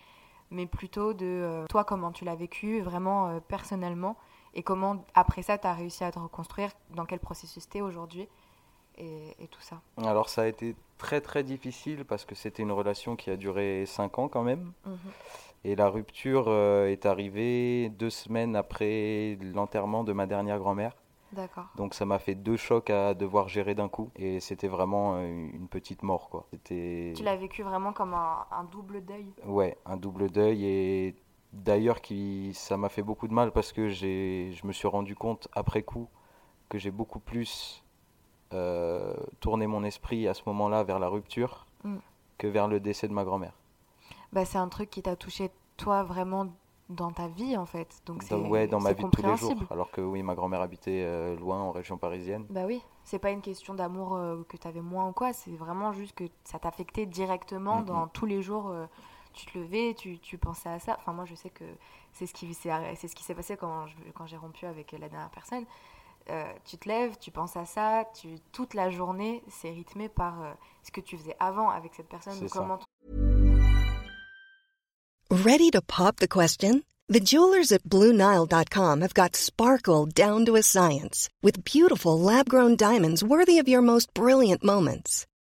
mais 0.50 0.66
plutôt 0.66 1.12
de 1.14 1.26
euh, 1.26 1.66
toi, 1.66 1.84
comment 1.84 2.12
tu 2.12 2.24
l'as 2.24 2.34
vécu 2.34 2.80
vraiment 2.80 3.28
euh, 3.28 3.40
personnellement 3.40 4.16
et 4.56 4.62
comment 4.64 5.04
après 5.14 5.42
ça 5.42 5.58
tu 5.58 5.66
as 5.68 5.74
réussi 5.74 6.02
à 6.02 6.10
te 6.10 6.18
reconstruire, 6.18 6.70
dans 6.94 7.04
quel 7.04 7.20
processus 7.20 7.68
tu 7.68 7.78
es 7.78 7.80
aujourd'hui? 7.82 8.26
Et, 8.98 9.36
et 9.38 9.46
tout 9.48 9.60
ça. 9.60 9.82
Alors 9.98 10.30
ça 10.30 10.42
a 10.42 10.46
été 10.46 10.74
très 10.96 11.20
très 11.20 11.44
difficile 11.44 12.06
parce 12.06 12.24
que 12.24 12.34
c'était 12.34 12.62
une 12.62 12.72
relation 12.72 13.14
qui 13.14 13.30
a 13.30 13.36
duré 13.36 13.84
5 13.86 14.18
ans 14.18 14.28
quand 14.28 14.42
même. 14.42 14.72
Et 15.64 15.76
la 15.76 15.90
rupture 15.90 16.46
euh, 16.48 16.86
est 16.86 17.04
arrivée 17.04 17.90
deux 17.90 18.08
semaines 18.08 18.56
après 18.56 19.36
l'enterrement 19.54 20.02
de 20.02 20.14
ma 20.14 20.26
dernière 20.26 20.58
grand-mère. 20.58 20.96
D'accord. 21.32 21.66
Donc 21.76 21.92
ça 21.92 22.06
m'a 22.06 22.18
fait 22.18 22.34
deux 22.36 22.56
chocs 22.56 22.88
à 22.88 23.12
devoir 23.12 23.48
gérer 23.48 23.74
d'un 23.74 23.88
coup. 23.90 24.10
Et 24.16 24.40
c'était 24.40 24.68
vraiment 24.68 25.16
euh, 25.16 25.26
une 25.26 25.68
petite 25.68 26.02
mort 26.02 26.30
quoi. 26.30 26.46
C'était... 26.50 27.12
Tu 27.14 27.22
l'as 27.22 27.36
vécu 27.36 27.62
vraiment 27.62 27.92
comme 27.92 28.14
un, 28.14 28.46
un 28.50 28.64
double 28.64 29.04
deuil? 29.04 29.26
Ouais, 29.44 29.76
un 29.84 29.98
double 29.98 30.30
deuil 30.30 30.64
et 30.64 31.14
d'ailleurs 31.64 32.00
qui 32.00 32.52
ça 32.54 32.76
m'a 32.76 32.88
fait 32.88 33.02
beaucoup 33.02 33.28
de 33.28 33.32
mal 33.34 33.50
parce 33.52 33.72
que 33.72 33.88
j'ai 33.88 34.52
je 34.52 34.66
me 34.66 34.72
suis 34.72 34.88
rendu 34.88 35.14
compte 35.16 35.48
après 35.52 35.82
coup 35.82 36.08
que 36.68 36.78
j'ai 36.78 36.90
beaucoup 36.90 37.18
plus 37.20 37.82
euh, 38.52 39.14
tourné 39.40 39.66
mon 39.66 39.82
esprit 39.84 40.28
à 40.28 40.34
ce 40.34 40.42
moment-là 40.46 40.82
vers 40.84 40.98
la 40.98 41.08
rupture 41.08 41.66
Mm. 41.84 41.96
que 42.38 42.46
vers 42.46 42.68
le 42.68 42.80
décès 42.80 43.06
de 43.06 43.12
ma 43.12 43.22
grand-mère. 43.24 43.52
Bah, 44.32 44.44
c'est 44.44 44.58
un 44.58 44.68
truc 44.68 44.90
qui 44.90 45.02
t'a 45.02 45.14
touché 45.14 45.50
toi 45.76 46.02
vraiment 46.02 46.46
dans 46.88 47.10
ta 47.12 47.28
vie 47.28 47.56
en 47.56 47.66
fait. 47.66 48.00
Donc 48.06 48.22
c'est 48.22 48.34
Dans, 48.34 48.48
ouais, 48.48 48.66
dans 48.66 48.80
ma 48.80 48.92
vie 48.92 49.04
de 49.04 49.10
tous 49.10 49.22
les 49.22 49.36
jours. 49.36 49.54
Alors 49.70 49.90
que 49.90 50.00
oui, 50.00 50.22
ma 50.22 50.34
grand-mère 50.34 50.60
habitait 50.62 51.02
euh, 51.04 51.36
loin 51.36 51.60
en 51.60 51.70
région 51.72 51.96
parisienne. 51.98 52.46
Bah 52.50 52.62
oui, 52.66 52.80
c'est 53.04 53.18
pas 53.18 53.30
une 53.30 53.40
question 53.42 53.74
d'amour 53.74 54.14
euh, 54.14 54.42
que 54.48 54.56
t'avais 54.56 54.80
moins 54.80 55.08
ou 55.08 55.12
quoi, 55.12 55.32
c'est 55.32 55.50
vraiment 55.56 55.92
juste 55.92 56.14
que 56.16 56.24
ça 56.44 56.58
t'affectait 56.58 57.06
directement 57.06 57.78
Mhm. 57.80 57.84
dans 57.84 58.06
tous 58.08 58.26
les 58.26 58.40
jours. 58.42 58.68
euh, 58.68 58.86
tu 59.36 59.46
te 59.46 59.56
levais, 59.58 59.94
tu, 59.96 60.18
tu 60.18 60.38
pensais 60.38 60.68
à 60.68 60.78
ça. 60.80 60.96
Enfin 60.98 61.12
moi 61.12 61.24
je 61.26 61.34
sais 61.34 61.50
que 61.50 61.64
c'est 62.12 62.26
ce 62.26 62.34
qui 62.34 62.52
s'est 62.54 62.70
c'est 62.96 63.08
ce 63.08 63.14
qui 63.14 63.22
s'est 63.22 63.34
passé 63.34 63.56
quand 63.56 63.86
je- 63.86 64.10
quand 64.14 64.26
j'ai 64.26 64.36
rompu 64.36 64.66
avec 64.66 64.92
la 64.92 65.08
dernière 65.08 65.30
personne. 65.30 65.64
Euh, 66.28 66.52
tu 66.64 66.76
te 66.76 66.88
lèves, 66.88 67.16
tu 67.20 67.30
penses 67.30 67.56
à 67.56 67.66
ça, 67.66 68.04
tu, 68.20 68.40
toute 68.50 68.74
la 68.74 68.90
journée, 68.90 69.44
c'est 69.48 69.70
rythmé 69.70 70.08
par 70.08 70.42
euh, 70.42 70.52
ce 70.82 70.90
que 70.90 71.00
tu 71.00 71.16
faisais 71.16 71.36
avant 71.38 71.70
avec 71.70 71.94
cette 71.94 72.08
personne, 72.08 72.34
ou 72.44 72.48
comment 72.48 72.80
Ready 75.30 75.70
to 75.70 75.80
pop 75.82 76.16
the 76.16 76.26
question? 76.28 76.82
The 77.08 77.20
jewelers 77.20 77.70
at 77.70 77.84
BlueNile.com 77.84 79.00
have 79.02 79.14
got 79.14 79.36
sparkle 79.36 80.06
down 80.06 80.44
to 80.46 80.56
a 80.56 80.62
science 80.62 81.28
with 81.42 81.62
beautiful 81.64 82.18
lab 82.18 82.48
grown 82.48 82.74
diamonds 82.76 83.22
worthy 83.22 83.60
of 83.60 83.68
your 83.68 83.80
most 83.82 84.12
brilliant 84.12 84.64
moments. 84.64 85.24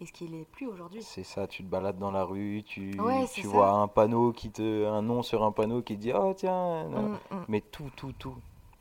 et 0.00 0.06
ce 0.06 0.12
qu'il 0.12 0.34
est 0.34 0.44
plus 0.44 0.66
aujourd'hui. 0.66 1.02
C'est 1.02 1.22
ça, 1.24 1.46
tu 1.46 1.62
te 1.64 1.68
balades 1.68 1.98
dans 1.98 2.10
la 2.10 2.24
rue, 2.24 2.62
tu, 2.66 2.98
Ouais, 3.00 3.26
tu 3.32 3.42
ça. 3.42 3.48
vois 3.48 3.70
un 3.70 3.88
panneau 3.88 4.32
qui 4.32 4.50
te, 4.50 4.86
un 4.86 5.02
nom 5.02 5.22
sur 5.22 5.42
un 5.42 5.52
panneau 5.52 5.82
qui 5.82 5.96
te 5.96 6.00
dit 6.02 6.12
oh 6.14 6.34
tiens. 6.36 6.84
Mm, 6.88 7.18
mm. 7.30 7.44
mais 7.48 7.60
tout, 7.60 7.90
tout, 7.96 8.12
tout, 8.18 8.36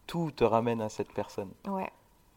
tout 0.07 0.31
te 0.31 0.43
ramène 0.43 0.81
à 0.81 0.89
cette 0.89 1.11
personne. 1.13 1.51
Ouais. 1.67 1.89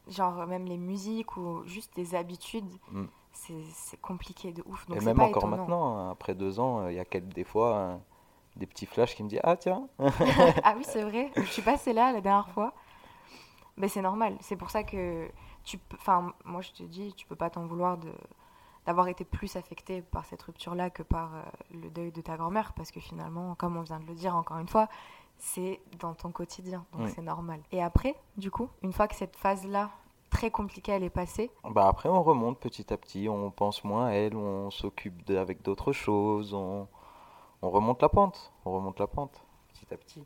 Genre 0.07 0.47
même 0.47 0.65
les 0.65 0.77
musiques 0.77 1.35
ou 1.37 1.63
juste 1.65 1.95
des 1.95 2.15
habitudes, 2.15 2.69
Mm. 2.91 3.03
c'est 3.33 4.01
compliqué 4.01 4.51
de 4.53 4.63
ouf. 4.65 4.87
Donc 4.87 5.01
Et 5.01 5.05
même 5.05 5.17
pas 5.17 5.23
encore 5.25 5.43
étonnant. 5.43 5.57
maintenant, 5.57 5.97
hein, 5.97 6.11
après 6.11 6.33
deux 6.33 6.59
ans, 6.59 6.87
il 6.87 6.95
y 6.95 6.99
a 6.99 7.05
quelques, 7.05 7.33
des 7.33 7.43
fois 7.43 7.75
euh, 7.75 7.97
des 8.55 8.65
petits 8.65 8.85
flashs 8.87 9.15
qui 9.15 9.23
me 9.23 9.29
disent 9.29 9.41
ah 9.43 9.55
tiens, 9.57 9.87
ah 10.63 10.73
oui, 10.77 10.83
c'est 10.83 11.03
vrai. 11.09 11.31
Je 11.35 11.43
suis 11.43 11.61
passée 11.61 11.93
là 11.93 12.11
la 12.11 12.21
dernière 12.21 12.49
fois. 12.49 12.73
Mais 13.77 13.87
c'est 13.87 14.01
normal. 14.01 14.35
C'est 14.41 14.55
pour 14.57 14.69
ça 14.71 14.83
que 14.83 15.29
tu. 15.63 15.79
Enfin, 15.93 16.33
moi 16.43 16.61
je 16.61 16.71
te 16.71 16.83
dis, 16.83 17.13
tu 17.13 17.25
peux 17.27 17.35
pas 17.35 17.49
t'en 17.49 17.65
vouloir 17.65 17.97
de 17.97 18.09
d'avoir 18.89 19.07
été 19.07 19.23
plus 19.23 19.55
affecté 19.55 20.01
par 20.01 20.25
cette 20.25 20.41
rupture-là 20.41 20.89
que 20.89 21.03
par 21.03 21.35
euh, 21.35 21.41
le 21.71 21.91
deuil 21.91 22.11
de 22.11 22.21
ta 22.21 22.37
grand-mère, 22.37 22.73
parce 22.73 22.89
que 22.89 22.99
finalement, 22.99 23.53
comme 23.53 23.77
on 23.77 23.81
vient 23.83 23.99
de 23.99 24.05
le 24.07 24.15
dire 24.15 24.35
encore 24.35 24.57
une 24.57 24.67
fois, 24.67 24.87
c'est 25.37 25.79
dans 25.99 26.15
ton 26.15 26.31
quotidien, 26.31 26.83
donc 26.93 27.03
Oui. 27.03 27.11
c'est 27.15 27.21
normal. 27.21 27.61
Et 27.71 27.83
après, 27.83 28.15
du 28.37 28.49
coup, 28.49 28.67
une 28.81 28.91
fois 28.91 29.07
que 29.07 29.13
cette 29.13 29.35
phase-là 29.35 29.91
très 30.31 30.49
compliquée 30.49 30.91
elle 30.93 31.03
est 31.03 31.11
passée, 31.11 31.51
bah 31.69 31.87
après 31.87 32.09
on 32.09 32.23
remonte 32.23 32.57
petit 32.59 32.91
à 32.91 32.97
petit, 32.97 33.29
on 33.29 33.51
pense 33.51 33.83
moins 33.83 34.07
à 34.07 34.11
elle, 34.13 34.35
on 34.35 34.71
s'occupe 34.71 35.29
avec 35.29 35.61
d'autres 35.61 35.91
choses, 35.91 36.55
on, 36.55 36.87
on 37.61 37.69
remonte 37.69 38.01
la 38.01 38.09
pente, 38.09 38.51
on 38.65 38.71
remonte 38.73 38.99
la 38.99 39.05
pente 39.07 39.39
petit 39.71 39.93
à 39.93 39.97
petit. 39.97 40.23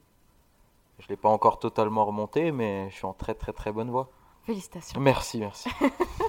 Je 1.00 1.08
l'ai 1.10 1.18
pas 1.18 1.28
encore 1.30 1.60
totalement 1.60 2.06
remonté, 2.06 2.54
mais 2.54 2.90
je 2.92 2.96
suis 2.96 3.06
en 3.06 3.14
très 3.14 3.34
très 3.34 3.52
très 3.52 3.74
bonne 3.74 3.92
voie. 3.92 4.08
félicitations. 4.46 5.02
Merci, 5.02 5.40
merci. 5.42 5.70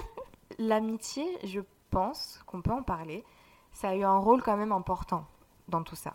L'amitié, 0.59 1.25
je 1.45 1.61
pense 1.95 2.43
qu'on 2.45 2.61
peut 2.61 2.73
en 2.73 2.83
parler. 2.83 3.23
Ça 3.71 3.89
a 3.89 3.95
eu 3.95 4.03
un 4.03 4.17
rôle 4.17 4.43
quand 4.43 4.57
même 4.57 4.73
important 4.73 5.25
dans 5.69 5.81
tout 5.81 5.95
ça. 5.95 6.13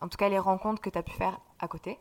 En 0.00 0.08
tout 0.08 0.16
cas, 0.16 0.28
les 0.28 0.38
rencontres 0.38 0.80
que 0.80 0.90
tu 0.90 0.98
as 0.98 1.02
pu 1.02 1.10
faire 1.10 1.40
à 1.58 1.66
côté. 1.66 1.98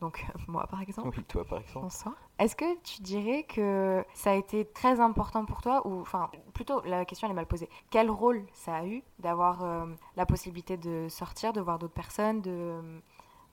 Donc, 0.00 0.26
moi, 0.48 0.66
par 0.66 0.82
exemple. 0.82 1.16
Oui, 1.16 1.24
toi 1.24 1.44
par 1.44 1.60
exemple. 1.60 1.84
Bonsoir. 1.84 2.16
Est-ce 2.40 2.56
que 2.56 2.80
tu 2.82 3.00
dirais 3.02 3.44
que 3.44 4.04
ça 4.12 4.32
a 4.32 4.34
été 4.34 4.64
très 4.64 4.98
important 4.98 5.44
pour 5.44 5.62
toi 5.62 5.86
ou 5.86 6.00
enfin 6.00 6.30
plutôt 6.52 6.82
la 6.82 7.04
question 7.04 7.28
elle 7.28 7.32
est 7.32 7.36
mal 7.42 7.46
posée. 7.46 7.68
Quel 7.90 8.10
rôle 8.10 8.44
ça 8.52 8.78
a 8.78 8.86
eu 8.86 9.04
d'avoir 9.20 9.62
euh, 9.62 9.86
la 10.16 10.26
possibilité 10.26 10.76
de 10.76 11.06
sortir, 11.08 11.52
de 11.52 11.60
voir 11.60 11.78
d'autres 11.78 11.94
personnes, 11.94 12.40
de 12.40 13.00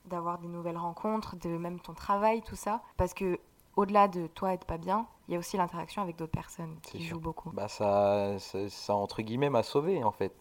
d'avoir 0.06 0.38
des 0.38 0.48
nouvelles 0.48 0.78
rencontres, 0.78 1.36
de 1.36 1.50
même 1.50 1.78
ton 1.78 1.94
travail, 1.94 2.42
tout 2.42 2.56
ça? 2.56 2.82
Parce 2.96 3.14
que 3.14 3.38
au-delà 3.80 4.08
de 4.08 4.26
toi 4.28 4.52
être 4.54 4.64
pas 4.66 4.78
bien, 4.78 5.06
il 5.28 5.34
y 5.34 5.36
a 5.36 5.38
aussi 5.40 5.56
l'interaction 5.56 6.02
avec 6.02 6.16
d'autres 6.16 6.32
personnes 6.32 6.78
qui 6.92 7.00
sûr. 7.00 7.16
jouent 7.16 7.20
beaucoup. 7.20 7.52
Bah 7.52 7.66
ça, 7.68 8.38
ça, 8.38 8.68
ça, 8.68 8.94
entre 8.94 9.22
guillemets 9.22 9.50
m'a 9.50 9.62
sauvé 9.62 10.04
en 10.04 10.12
fait. 10.12 10.34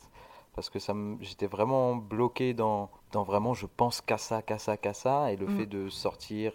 Parce 0.53 0.69
que 0.69 0.79
ça 0.79 0.93
j'étais 1.21 1.47
vraiment 1.47 1.95
bloqué 1.95 2.53
dans, 2.53 2.91
dans 3.11 3.23
vraiment 3.23 3.53
je 3.53 3.65
pense 3.65 4.01
qu'à 4.01 4.17
ça, 4.17 4.41
qu'à 4.41 4.57
ça, 4.59 4.77
qu'à 4.77 4.93
ça. 4.93 5.31
Et 5.31 5.37
le 5.37 5.47
Mm. 5.47 5.47
fait 5.47 5.65
de 5.65 5.89
sortir, 5.89 6.53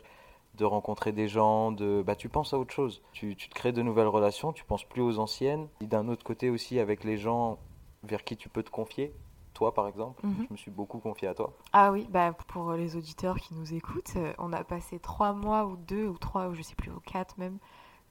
de 0.54 0.64
rencontrer 0.64 1.12
des 1.12 1.28
gens, 1.28 1.72
de 1.72 2.02
bah 2.06 2.16
tu 2.16 2.28
penses 2.28 2.54
à 2.54 2.58
autre 2.58 2.74
chose. 2.74 3.02
Tu, 3.12 3.36
tu 3.36 3.48
te 3.48 3.54
crées 3.54 3.72
de 3.72 3.82
nouvelles 3.82 4.08
relations, 4.08 4.52
tu 4.52 4.64
penses 4.64 4.84
plus 4.84 5.02
aux 5.02 5.18
anciennes. 5.18 5.68
Et 5.80 5.86
d'un 5.86 6.08
autre 6.08 6.24
côté 6.24 6.50
aussi 6.50 6.78
avec 6.80 7.04
les 7.04 7.16
gens 7.18 7.58
vers 8.04 8.24
qui 8.24 8.36
tu 8.36 8.48
peux 8.48 8.62
te 8.62 8.70
confier. 8.70 9.14
Toi 9.54 9.72
par 9.72 9.86
exemple, 9.88 10.20
Mhm. 10.26 10.46
je 10.48 10.52
me 10.52 10.56
suis 10.56 10.70
beaucoup 10.70 10.98
confié 10.98 11.28
à 11.28 11.34
toi. 11.34 11.52
Ah 11.72 11.92
oui, 11.92 12.06
bah 12.10 12.32
pour 12.48 12.72
les 12.72 12.96
auditeurs 12.96 13.36
qui 13.38 13.54
nous 13.54 13.72
écoutent, 13.72 14.14
euh, 14.16 14.32
on 14.38 14.52
a 14.52 14.64
passé 14.64 14.98
trois 14.98 15.32
mois 15.32 15.64
ou 15.66 15.76
deux 15.76 16.06
ou 16.08 16.18
trois 16.18 16.48
ou 16.48 16.54
je 16.54 16.62
sais 16.62 16.74
plus 16.74 16.90
ou 16.90 17.00
quatre 17.00 17.38
même 17.38 17.58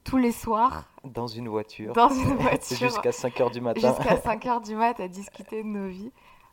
tous 0.04 0.16
les 0.18 0.32
soirs 0.32 0.84
Dans 1.04 1.26
une 1.26 1.48
voiture. 1.48 1.92
dans 1.92 2.08
une 2.08 2.34
voiture 2.38 2.76
Jusqu'à 2.76 3.10
5h 3.10 3.50
du 3.52 3.60
matin. 3.60 3.80
jusqu'à 3.94 4.16
5 4.20 4.46
heures 4.46 4.60
du 4.60 4.74
mat 4.74 4.98
à 5.00 5.08
discuter 5.08 5.62
de 5.62 5.68
nos 5.68 5.88
vies. 5.88 6.12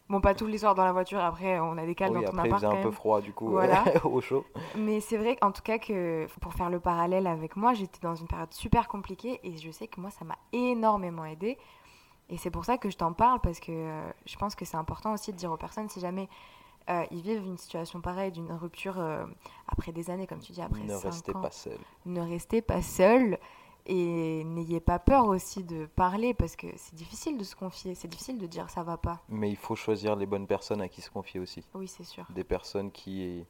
Bon, 0.09 0.19
pas 0.19 0.33
tous 0.35 0.45
les 0.47 0.57
soirs 0.57 0.75
dans 0.75 0.83
la 0.83 0.91
voiture, 0.91 1.19
après 1.21 1.57
on 1.61 1.77
a 1.77 1.85
des 1.85 1.95
cales 1.95 2.11
Oui, 2.11 2.25
dans 2.25 2.31
ton 2.31 2.37
après 2.39 2.49
il 2.49 2.53
appart 2.53 2.63
faisait 2.65 2.79
un 2.79 2.83
peu 2.83 2.91
froid 2.91 3.21
du 3.21 3.31
coup 3.31 3.49
Voilà. 3.49 3.83
au 4.05 4.19
chaud. 4.19 4.43
Mais 4.75 4.99
c'est 4.99 5.15
vrai 5.17 5.37
en 5.41 5.53
tout 5.53 5.61
cas 5.61 5.79
que 5.79 6.27
pour 6.41 6.53
faire 6.53 6.69
le 6.69 6.81
parallèle 6.81 7.27
avec 7.27 7.55
moi, 7.55 7.73
j'étais 7.73 7.99
dans 8.01 8.15
une 8.15 8.27
période 8.27 8.53
super 8.53 8.89
compliquée 8.89 9.39
et 9.43 9.55
je 9.57 9.71
sais 9.71 9.87
que 9.87 10.01
moi 10.01 10.09
ça 10.11 10.25
m'a 10.25 10.35
énormément 10.51 11.23
aidé. 11.23 11.57
Et 12.31 12.37
c'est 12.37 12.49
pour 12.49 12.65
ça 12.65 12.77
que 12.77 12.89
je 12.89 12.97
t'en 12.97 13.13
parle 13.13 13.39
parce 13.41 13.59
que 13.59 13.71
euh, 13.71 14.09
je 14.25 14.35
pense 14.37 14.55
que 14.55 14.65
c'est 14.65 14.77
important 14.77 15.13
aussi 15.13 15.31
de 15.31 15.37
dire 15.37 15.51
aux 15.51 15.57
personnes 15.57 15.89
si 15.89 15.99
jamais 15.99 16.29
euh, 16.89 17.03
ils 17.11 17.21
vivent 17.21 17.45
une 17.45 17.57
situation 17.57 18.01
pareille, 18.01 18.31
d'une 18.31 18.51
rupture 18.51 18.99
euh, 18.99 19.25
après 19.67 19.91
des 19.91 20.09
années, 20.09 20.25
comme 20.27 20.39
tu 20.39 20.51
dis, 20.51 20.61
après 20.61 20.81
ne 20.81 20.97
5 20.97 21.09
restez 21.11 21.35
ans, 21.35 21.41
pas 21.41 21.51
seul. 21.51 21.77
ne 22.05 22.21
restez 22.21 22.61
pas 22.61 22.81
seul 22.81 23.37
et 23.85 24.43
n'ayez 24.45 24.79
pas 24.79 24.97
peur 24.97 25.25
aussi 25.27 25.63
de 25.63 25.85
parler 25.87 26.33
parce 26.33 26.55
que 26.55 26.67
c'est 26.77 26.95
difficile 26.95 27.37
de 27.37 27.43
se 27.43 27.55
confier, 27.55 27.95
c'est 27.95 28.07
difficile 28.07 28.37
de 28.39 28.47
dire 28.47 28.69
ça 28.69 28.83
va 28.83 28.97
pas. 28.97 29.21
Mais 29.29 29.49
il 29.49 29.57
faut 29.57 29.75
choisir 29.75 30.15
les 30.15 30.25
bonnes 30.25 30.47
personnes 30.47 30.81
à 30.81 30.87
qui 30.87 31.01
se 31.01 31.09
confier 31.11 31.39
aussi. 31.39 31.63
Oui, 31.73 31.87
c'est 31.87 32.03
sûr. 32.03 32.25
Des 32.29 32.43
personnes 32.43 32.91
qui... 32.91 33.45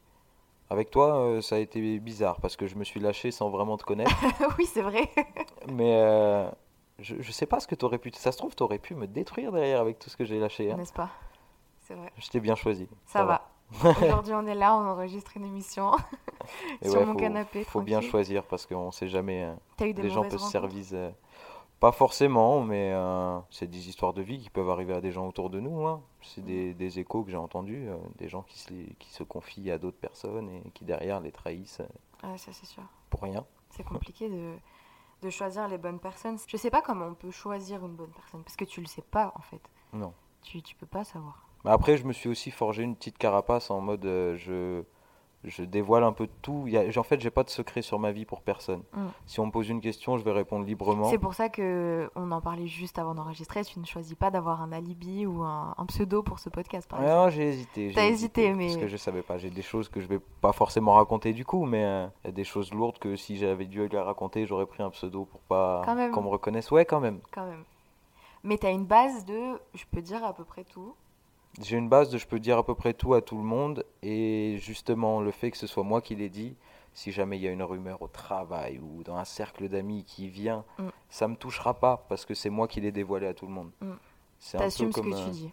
Avec 0.70 0.90
toi, 0.90 1.18
euh, 1.18 1.42
ça 1.42 1.56
a 1.56 1.60
été 1.60 2.00
bizarre 2.00 2.40
parce 2.40 2.56
que 2.56 2.66
je 2.66 2.76
me 2.76 2.86
suis 2.86 3.02
lâché 3.02 3.32
sans 3.32 3.50
vraiment 3.50 3.76
te 3.78 3.84
connaître. 3.84 4.12
oui, 4.58 4.66
c'est 4.66 4.82
vrai. 4.82 5.10
Mais 5.70 6.50
je, 7.02 7.16
je 7.22 7.32
sais 7.32 7.46
pas 7.46 7.60
ce 7.60 7.68
que 7.68 7.76
tu 7.76 7.86
aurais 7.86 7.98
pu... 7.98 8.12
Ça 8.14 8.32
se 8.32 8.38
trouve, 8.38 8.56
tu 8.56 8.64
aurais 8.64 8.80
pu 8.80 8.96
me 8.96 9.08
détruire 9.08 9.52
derrière 9.52 9.82
avec 9.82 10.00
tout 10.00 10.10
ce 10.10 10.18
que 10.18 10.26
j'ai 10.26 10.40
lâché. 10.40 10.72
hein. 10.72 10.78
N'est-ce 10.78 10.94
pas? 10.94 11.10
C'est 11.80 11.96
vrai. 11.96 12.12
Je 12.18 12.30
t'ai 12.30 12.40
bien 12.40 12.56
choisi. 12.56 12.88
Ça, 13.06 13.24
va. 13.26 13.48
Aujourd'hui, 14.02 14.34
on 14.34 14.46
est 14.46 14.56
là, 14.56 14.76
on 14.76 14.86
enregistre 14.86 15.36
une 15.38 15.46
émission 15.46 15.92
Et 16.82 16.90
sur 16.90 17.00
ouais, 17.00 17.06
mon 17.06 17.14
faut, 17.14 17.20
canapé. 17.20 17.64
faut 17.64 17.82
bien 17.82 17.98
tranquille. 17.98 18.12
choisir 18.12 18.44
parce 18.46 18.66
qu'on 18.66 18.92
sait 18.92 19.08
jamais. 19.08 19.44
euh, 19.46 19.54
T'as 19.78 19.88
eu 19.88 19.94
des 19.94 20.02
les 20.04 20.10
gens 20.10 20.18
mauvaises 20.18 20.32
peuvent 20.32 20.40
se 20.40 20.58
rencontres? 20.58 20.74
servir. 20.74 20.86
euh, 20.94 21.12
pas 21.80 21.92
forcément, 21.92 22.62
mais 22.62 22.92
euh, 22.94 23.40
c'est 23.50 23.66
des 23.68 23.90
histoires 23.90 24.14
de 24.14 24.22
vie 24.22 24.40
qui 24.40 24.50
peuvent 24.52 24.70
arriver 24.70 24.94
à 24.94 25.02
des 25.02 25.12
gens 25.12 25.28
autour 25.28 25.50
de 25.50 25.60
nous. 25.60 25.88
hein. 25.88 26.02
C'est 26.22 26.42
Mm. 26.42 26.46
des, 26.46 26.74
des 26.76 27.00
échos 27.00 27.24
que 27.24 27.32
j'ai 27.32 27.38
entendus, 27.38 27.88
euh, 27.90 27.96
des 28.18 28.28
gens 28.30 28.44
qui 28.44 28.60
se, 28.60 28.72
les- 28.72 28.96
qui 29.00 29.10
se 29.12 29.24
confient 29.24 29.72
à 29.72 29.78
d'autres 29.80 29.98
personnes 30.00 30.50
et 30.50 30.62
qui 30.76 30.86
derrière 30.86 31.20
les 31.22 31.32
trahissent 31.32 31.80
euh, 31.82 32.28
Ouais, 32.30 32.38
ça 32.38 32.52
c'est 32.54 32.68
sûr. 32.68 32.84
pour 33.10 33.22
rien. 33.22 33.44
C'est 33.72 33.84
compliqué 33.84 34.30
de, 34.30 34.54
de 35.22 35.30
choisir 35.30 35.68
les 35.68 35.78
bonnes 35.78 36.00
personnes. 36.00 36.38
Je 36.48 36.58
sais 36.58 36.70
pas 36.70 36.82
comment 36.82 37.06
on 37.06 37.14
peut 37.14 37.32
choisir 37.32 37.86
une 37.86 37.96
bonne 37.96 38.12
personne 38.12 38.44
parce 38.44 38.56
que 38.56 38.66
tu 38.66 38.82
le 38.82 38.88
sais 38.88 39.04
pas 39.04 39.34
en 39.36 39.42
fait. 39.42 39.62
Non. 39.94 40.14
Tu, 40.42 40.62
tu 40.62 40.76
peux 40.76 40.88
pas 40.88 41.04
savoir. 41.04 41.46
Mais 41.64 41.72
après, 41.72 41.98
je 41.98 42.06
me 42.06 42.14
suis 42.14 42.30
aussi 42.30 42.50
forgé 42.50 42.84
une 42.84 42.96
petite 42.96 43.18
carapace 43.18 43.70
en 43.70 43.82
mode 43.82 44.06
euh, 44.06 44.36
je, 44.36 44.84
je 45.44 45.64
dévoile 45.64 46.04
un 46.04 46.12
peu 46.14 46.28
tout. 46.42 46.64
Il 46.68 46.74
y 46.74 46.78
a- 46.78 47.00
en 47.00 47.04
fait, 47.04 47.20
j'ai 47.20 47.32
pas 47.32 47.44
de 47.44 47.50
secret 47.50 47.82
sur 47.82 47.98
ma 48.00 48.12
vie 48.12 48.26
pour 48.26 48.42
personne. 48.42 48.84
Mm. 48.94 49.06
Si 49.26 49.40
on 49.40 49.48
me 49.48 49.52
pose 49.52 49.70
une 49.70 49.82
question, 49.82 50.18
je 50.18 50.24
vais 50.24 50.32
répondre 50.32 50.66
librement. 50.66 51.06
C'est 51.10 51.18
pour 51.18 51.34
ça 51.34 51.50
que 51.50 52.10
on 52.16 52.32
en 52.32 52.42
parlait 52.42 52.68
juste 52.68 53.00
avant 53.00 53.16
d'enregistrer. 53.16 53.64
Tu 53.64 53.80
ne 53.80 53.86
choisis 53.86 54.16
pas 54.16 54.30
d'avoir 54.30 54.62
un 54.62 54.72
alibi 54.72 55.26
ou 55.26 55.42
un, 55.44 55.74
un 55.78 55.86
pseudo 55.88 56.22
pour 56.24 56.40
ce 56.40 56.50
podcast 56.50 56.88
par 56.90 57.02
exemple. 57.02 57.20
Non, 57.24 57.30
j'ai 57.30 57.48
hésité. 57.50 57.92
T'as 57.96 58.06
hésité, 58.06 58.54
mais- 58.54 58.68
Parce 58.68 58.78
que 58.82 58.88
je 58.88 58.98
savais 58.98 59.24
pas. 59.24 59.38
J'ai 59.38 59.50
des 59.50 59.62
choses 59.64 59.90
que 59.90 60.00
je 60.00 60.08
vais 60.08 60.20
pas 60.42 60.52
forcément 60.52 60.94
raconter 60.94 61.34
du 61.34 61.46
coup, 61.46 61.66
mais 61.66 61.84
euh, 61.84 62.08
y 62.26 62.28
a 62.28 62.32
des 62.32 62.44
choses 62.44 62.72
lourdes 62.74 63.00
que 63.00 63.16
si 63.16 63.38
j'avais 63.38 63.66
dû 63.66 63.88
les 63.88 64.00
raconter, 64.00 64.46
j'aurais 64.46 64.66
pris 64.68 64.84
un 64.84 64.90
pseudo 64.92 65.26
pour 65.26 65.40
pas 65.42 65.82
qu'on 66.12 66.22
me 66.22 66.28
reconnaisse. 66.30 66.70
Ouais, 66.72 66.86
quand 66.86 67.00
même. 67.00 67.20
Quand 67.32 67.46
même. 67.46 67.64
Mais 68.44 68.58
t'as 68.58 68.72
une 68.72 68.86
base 68.86 69.26
de, 69.26 69.40
je 69.76 69.84
peux 69.92 70.02
dire 70.02 70.24
à 70.24 70.34
peu 70.34 70.44
près 70.44 70.64
tout. 70.64 70.94
J'ai 71.60 71.78
une 71.78 71.90
base 71.90 72.10
de 72.10 72.18
je 72.18 72.28
peux 72.28 72.40
dire 72.40 72.58
à 72.58 72.66
peu 72.66 72.76
près 72.76 72.94
tout 72.94 73.14
à 73.14 73.22
tout 73.22 73.38
le 73.38 73.44
monde, 73.44 73.86
et 74.02 74.58
justement, 74.60 75.20
le 75.22 75.32
fait 75.32 75.52
que 75.52 75.58
ce 75.58 75.68
soit 75.68 75.84
moi 75.84 76.02
qui 76.02 76.16
l'ai 76.16 76.30
dit, 76.30 76.56
si 76.94 77.12
jamais 77.12 77.38
il 77.38 77.44
y 77.44 77.48
a 77.48 77.52
une 77.52 77.64
rumeur 77.64 78.02
au 78.02 78.08
travail 78.08 78.80
ou 78.80 79.04
dans 79.04 79.16
un 79.16 79.26
cercle 79.26 79.70
d'amis 79.70 80.04
qui 80.06 80.28
vient, 80.28 80.66
Mm. 80.78 80.88
ça 81.10 81.28
me 81.28 81.36
touchera 81.36 81.74
pas 81.74 82.06
parce 82.10 82.26
que 82.26 82.34
c'est 82.34 82.50
moi 82.50 82.68
qui 82.68 82.82
l'ai 82.82 82.92
dévoilé 82.92 83.28
à 83.28 83.34
tout 83.34 83.46
le 83.46 83.54
monde. 83.54 83.72
Mm. 83.82 83.92
C'est 84.40 84.58
un 84.58 84.60
peu 84.60 84.66
T'assumes 84.66 84.92
ce 84.92 85.02
que 85.02 85.08
euh, 85.08 85.26
tu 85.26 85.30
dis. 85.32 85.50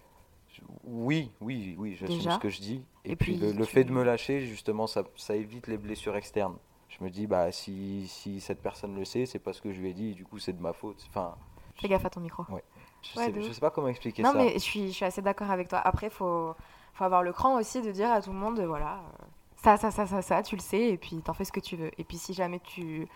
Oui, 0.85 1.31
oui, 1.41 1.77
oui, 1.79 1.95
j'assume 1.95 2.31
ce 2.33 2.39
que 2.39 2.49
je 2.49 2.61
dis. 2.61 2.83
Et, 3.05 3.13
Et 3.13 3.17
puis, 3.17 3.37
puis, 3.37 3.53
le, 3.53 3.65
fait 3.65 3.85
de 3.85 3.93
me 3.93 4.03
lâcher, 4.03 4.41
justement, 4.41 4.87
ça, 4.87 5.05
ça 5.17 5.37
évite 5.37 5.69
les 5.69 5.77
blessures 5.79 6.17
externes. 6.17 6.57
Je 6.89 7.05
me 7.05 7.11
dis, 7.11 7.27
bah, 7.27 7.53
si, 7.53 8.09
si 8.09 8.41
cette 8.41 8.61
personne 8.61 8.97
le 8.97 9.05
sait, 9.05 9.27
c'est 9.27 9.39
parce 9.39 9.61
que 9.61 9.73
je 9.73 9.81
lui 9.81 9.91
ai 9.91 9.95
dit, 9.95 10.15
du 10.15 10.25
coup, 10.25 10.39
c'est 10.39 10.55
de 10.55 10.61
ma 10.61 10.73
faute. 10.73 11.05
Enfin, 11.11 11.37
Fais 11.81 11.88
gaffe 11.88 12.05
à 12.05 12.11
ton 12.11 12.21
micro. 12.21 12.45
je, 12.49 12.53
Ouais, 12.55 12.62
sais, 13.03 13.53
je 13.53 13.61
pas 13.61 13.71
comment 13.71 13.88
expliquer 13.88 14.23
Non, 14.23 14.33
ça. 14.33 14.38
mais 14.38 14.53
je 14.55 14.59
suis, 14.59 14.88
je 14.88 14.93
suis 14.95 15.05
assez 15.05 15.23
d'accord 15.23 15.51
avec 15.51 15.69
toi. 15.69 15.79
Après, 15.79 16.11
faut, 16.11 16.55
faut 16.95 17.05
avoir 17.05 17.23
le 17.23 17.33
cran 17.33 17.57
aussi 17.59 17.81
de 17.83 17.91
dire 17.93 18.11
à 18.11 18.21
tout 18.21 18.33
le 18.33 18.38
monde, 18.38 18.61
voilà, 18.61 18.95
euh, 18.95 19.25
ça, 19.57 19.77
ça, 19.77 19.91
ça, 19.91 20.07
ça, 20.07 20.23
ça, 20.23 20.43
tu 20.43 20.57
le 20.57 20.61
sais, 20.61 20.88
et 20.91 20.97
puis 20.99 21.21
t'en 21.23 21.33
fais 21.35 21.45
ce 21.45 21.53
que 21.53 21.61
tu 21.61 21.77
veux. 21.77 21.91
Et 21.99 22.05
puis 22.05 22.17
si 22.19 22.35
jamais 22.35 22.61
tu, 22.61 23.07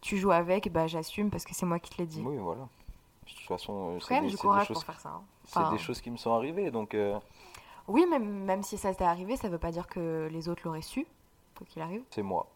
tu 0.00 0.16
joues 0.18 0.32
avec, 0.32 0.70
bah 0.72 0.86
j'assume 0.86 1.30
parce 1.30 1.44
que 1.44 1.54
c'est 1.54 1.66
moi 1.66 1.78
qui 1.78 1.90
te 1.90 1.98
l'ai 1.98 2.06
dit. 2.06 2.22
Oui, 2.24 2.36
voilà. 2.38 2.62
De 3.26 3.30
toute 3.34 3.46
façon, 3.46 3.94
euh, 3.96 4.00
c'est 4.00 4.20
des, 4.20 4.30
des 4.30 4.36
courage 4.36 4.66
choses, 4.68 4.74
pour 4.76 4.84
faire 4.84 5.00
ça. 5.00 5.08
hein. 5.10 5.22
c'est 5.44 5.58
Enfin, 5.58 5.72
des 5.72 5.78
choses 5.78 6.00
qui 6.00 6.10
me 6.10 6.16
sont 6.16 6.32
arrivées, 6.34 6.70
donc 6.70 6.94
euh, 6.94 7.18
Oui, 7.88 8.04
mais 8.10 8.18
même 8.18 8.62
si 8.62 8.76
ça 8.78 8.94
t'est 8.94 9.04
arrivé, 9.04 9.36
ça 9.36 9.48
veut 9.48 9.58
pas 9.58 9.70
dire 9.70 9.86
que 9.86 10.28
les 10.30 10.48
autres 10.48 10.62
l'auraient 10.64 10.82
su, 10.82 11.06
quoi 11.56 11.66
qu'il 11.66 11.82
arrive. 11.82 12.02
c'est 12.10 12.22
moi. 12.22 12.46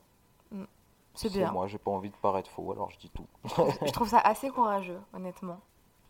C'est 1.17 1.33
bien. 1.33 1.51
moi, 1.51 1.67
j'ai 1.67 1.79
pas 1.79 1.91
envie 1.91 2.11
de 2.11 2.17
paraître 2.17 2.51
faux, 2.51 2.73
alors 2.73 2.91
je 2.91 2.99
dis 2.99 3.11
tout. 3.11 3.27
je 3.85 3.91
trouve 3.93 4.09
ça 4.09 4.19
assez 4.19 4.51
courageux, 4.51 5.01
honnêtement. 5.15 5.59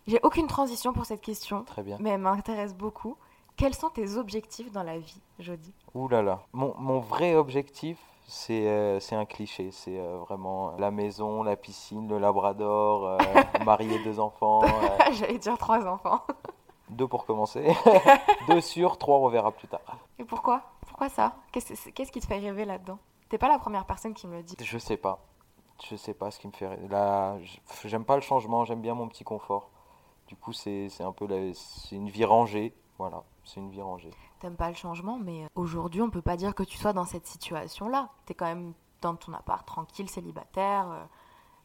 J'ai 0.07 0.21
aucune 0.23 0.47
transition 0.47 0.93
pour 0.93 1.05
cette 1.05 1.21
question, 1.21 1.65
Très 1.65 1.83
bien. 1.83 1.97
mais 2.01 2.11
elle 2.11 2.21
m'intéresse 2.21 2.75
beaucoup. 2.75 3.17
Quels 3.57 3.75
sont 3.75 3.89
tes 3.89 4.17
objectifs 4.17 4.71
dans 4.71 4.83
la 4.83 4.99
vie, 4.99 5.21
Jody? 5.39 5.73
Ouh 5.95 6.09
là 6.09 6.23
là. 6.23 6.43
Mon, 6.53 6.75
mon 6.79 7.01
vrai 7.01 7.35
objectif, 7.35 7.99
c'est 8.27 8.69
euh, 8.69 9.01
un 9.13 9.25
cliché. 9.25 9.71
C'est 9.71 9.99
euh, 9.99 10.19
vraiment 10.19 10.77
la 10.79 10.91
maison, 10.91 11.43
la 11.43 11.57
piscine, 11.57 12.09
le 12.09 12.19
labrador, 12.19 13.07
euh, 13.07 13.19
marier 13.65 14.03
deux 14.05 14.21
enfants. 14.21 14.61
J'allais 15.13 15.39
dire 15.39 15.57
trois 15.57 15.87
enfants. 15.87 16.21
deux 16.91 17.09
pour 17.09 17.25
commencer. 17.25 17.75
deux 18.49 18.61
sur, 18.61 18.99
trois 18.99 19.19
on 19.19 19.29
verra 19.29 19.51
plus 19.53 19.69
tard. 19.69 19.99
Et 20.19 20.25
pourquoi? 20.25 20.63
Pourquoi 20.87 21.09
ça? 21.09 21.35
Qu'est-ce 21.51 21.91
qu'est-ce 21.91 22.13
qui 22.13 22.21
te 22.21 22.27
fait 22.27 22.39
rêver 22.39 22.65
là-dedans? 22.65 22.99
T'es 23.29 23.39
pas 23.39 23.49
la 23.49 23.59
première 23.59 23.85
personne 23.87 24.15
qui 24.15 24.27
me 24.27 24.37
le 24.37 24.43
dit. 24.43 24.57
Je 24.61 24.79
sais 24.79 24.97
pas. 24.97 25.19
Je 25.89 25.97
sais 25.97 26.15
pas 26.15 26.31
ce 26.31 26.39
qui 26.39 26.47
me 26.49 26.53
fait. 26.53 26.77
Là, 26.89 27.37
j'aime 27.85 28.05
pas 28.05 28.15
le 28.17 28.23
changement, 28.23 28.65
j'aime 28.65 28.81
bien 28.81 28.95
mon 28.95 29.09
petit 29.09 29.25
confort. 29.25 29.69
Du 30.29 30.37
coup, 30.37 30.53
c'est 30.53 30.89
un 31.01 31.13
peu 31.13 31.27
la- 31.27 31.53
c'est 31.55 31.97
une 31.97 32.09
vie 32.09 32.25
rangée. 32.25 32.75
Voilà, 32.99 33.23
c'est 33.45 33.61
une 33.61 33.71
vie 33.71 33.83
rangée. 33.83 34.11
T'aimes 34.41 34.57
pas 34.57 34.69
le 34.71 34.75
changement, 34.75 35.19
mais 35.19 35.45
euh, 35.45 35.49
aujourd'hui, 35.55 36.01
on 36.01 36.09
peut 36.11 36.23
pas 36.23 36.37
dire 36.37 36.55
que 36.55 36.63
tu 36.63 36.79
sois 36.79 36.93
dans 36.95 37.05
cette 37.05 37.27
situation-là. 37.27 38.09
T'es 38.25 38.35
quand 38.35 38.47
même 38.47 38.73
dans 39.03 39.15
ton 39.17 39.33
appart, 39.35 39.67
tranquille, 39.67 40.09
célibataire. 40.09 40.89
euh, 40.91 41.05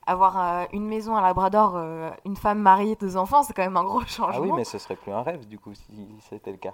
avoir 0.08 0.40
euh, 0.40 0.66
une 0.74 0.88
maison 0.88 1.16
à 1.16 1.22
Labrador, 1.22 1.76
euh, 1.76 2.10
une 2.26 2.36
femme 2.36 2.60
mariée, 2.60 2.96
deux 2.96 3.18
enfants, 3.18 3.44
c'est 3.44 3.54
quand 3.54 3.62
même 3.62 3.78
un 3.78 3.84
gros 3.84 4.02
changement. 4.02 4.34
Ah 4.36 4.42
oui, 4.42 4.52
mais 4.52 4.64
ce 4.66 4.78
serait 4.80 4.96
plus 4.96 5.12
un 5.12 5.22
rêve 5.22 5.48
du 5.48 5.60
coup 5.60 5.76
si 5.76 6.08
c'était 6.28 6.52
le 6.52 6.58
cas. 6.58 6.74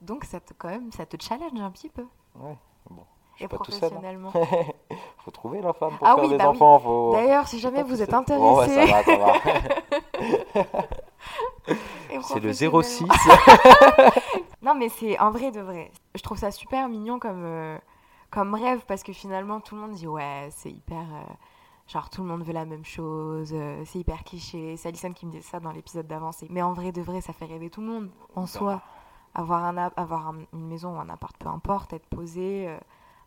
Donc 0.00 0.24
ça 0.24 0.40
te, 0.40 0.52
quand 0.54 0.68
même, 0.68 0.90
ça 0.90 1.06
te 1.06 1.16
challenge 1.22 1.60
un 1.60 1.70
petit 1.70 1.88
peu. 1.88 2.04
Ouais, 2.34 2.58
bon. 2.90 3.04
Et 3.40 3.48
pas 3.48 3.56
tout 3.58 3.70
seul. 3.72 3.84
hein. 3.84 3.88
professionnellement. 4.00 4.32
faut 5.24 5.30
trouver 5.30 5.60
la 5.60 5.72
femme 5.72 5.96
pour 5.98 6.06
Ah 6.06 6.14
faire 6.14 6.24
oui, 6.24 6.30
des 6.30 6.36
bah 6.36 6.44
oui. 6.50 6.56
enfants. 6.56 6.78
Faut... 6.78 7.12
D'ailleurs, 7.12 7.46
si 7.48 7.58
jamais 7.58 7.82
vous 7.82 8.00
êtes 8.02 8.12
intéressé, 8.14 8.42
Bon, 8.42 8.58
ouais, 8.58 8.68
ça 8.68 8.84
va, 8.86 9.04
ça 9.04 9.16
va. 9.16 9.32
et 12.10 12.18
C'est 12.22 12.40
le 12.40 12.52
professionnellement- 12.52 12.82
06. 12.82 13.06
Non, 14.62 14.74
mais 14.74 14.90
c'est 14.90 15.18
en 15.18 15.30
vrai 15.30 15.50
de 15.50 15.60
vrai. 15.60 15.90
Je 16.14 16.22
trouve 16.22 16.36
ça 16.36 16.50
super 16.50 16.86
mignon 16.88 17.18
comme, 17.18 17.42
euh, 17.44 17.78
comme 18.30 18.54
rêve 18.54 18.80
parce 18.86 19.02
que 19.02 19.12
finalement 19.14 19.58
tout 19.60 19.74
le 19.74 19.80
monde 19.80 19.92
dit 19.92 20.06
ouais, 20.06 20.48
c'est 20.50 20.70
hyper. 20.70 20.98
euh, 20.98 21.32
genre 21.88 22.10
tout 22.10 22.22
le 22.22 22.28
monde 22.28 22.42
veut 22.44 22.52
la 22.52 22.66
même 22.66 22.84
chose, 22.84 23.52
euh, 23.54 23.82
c'est 23.86 23.98
hyper 24.00 24.22
cliché. 24.22 24.76
C'est 24.76 24.88
Alison 24.88 25.12
qui 25.12 25.24
me 25.24 25.30
disait 25.32 25.42
ça 25.48 25.60
dans 25.60 25.72
l'épisode 25.72 26.06
d'avant. 26.06 26.30
Mais 26.50 26.60
en 26.60 26.74
vrai 26.74 26.92
de 26.92 27.00
vrai, 27.00 27.20
ça 27.22 27.32
fait 27.32 27.46
rêver 27.46 27.70
tout 27.70 27.80
le 27.80 27.86
monde 27.86 28.10
en 28.36 28.46
soi. 28.46 28.82
Avoir, 29.34 29.64
un, 29.64 29.76
avoir 29.96 30.28
un- 30.28 30.44
une 30.52 30.66
maison 30.66 30.96
ou 30.96 31.00
un 31.00 31.08
appart, 31.08 31.34
peu 31.38 31.48
importe, 31.48 31.92
être 31.94 32.06
posé, 32.06 32.68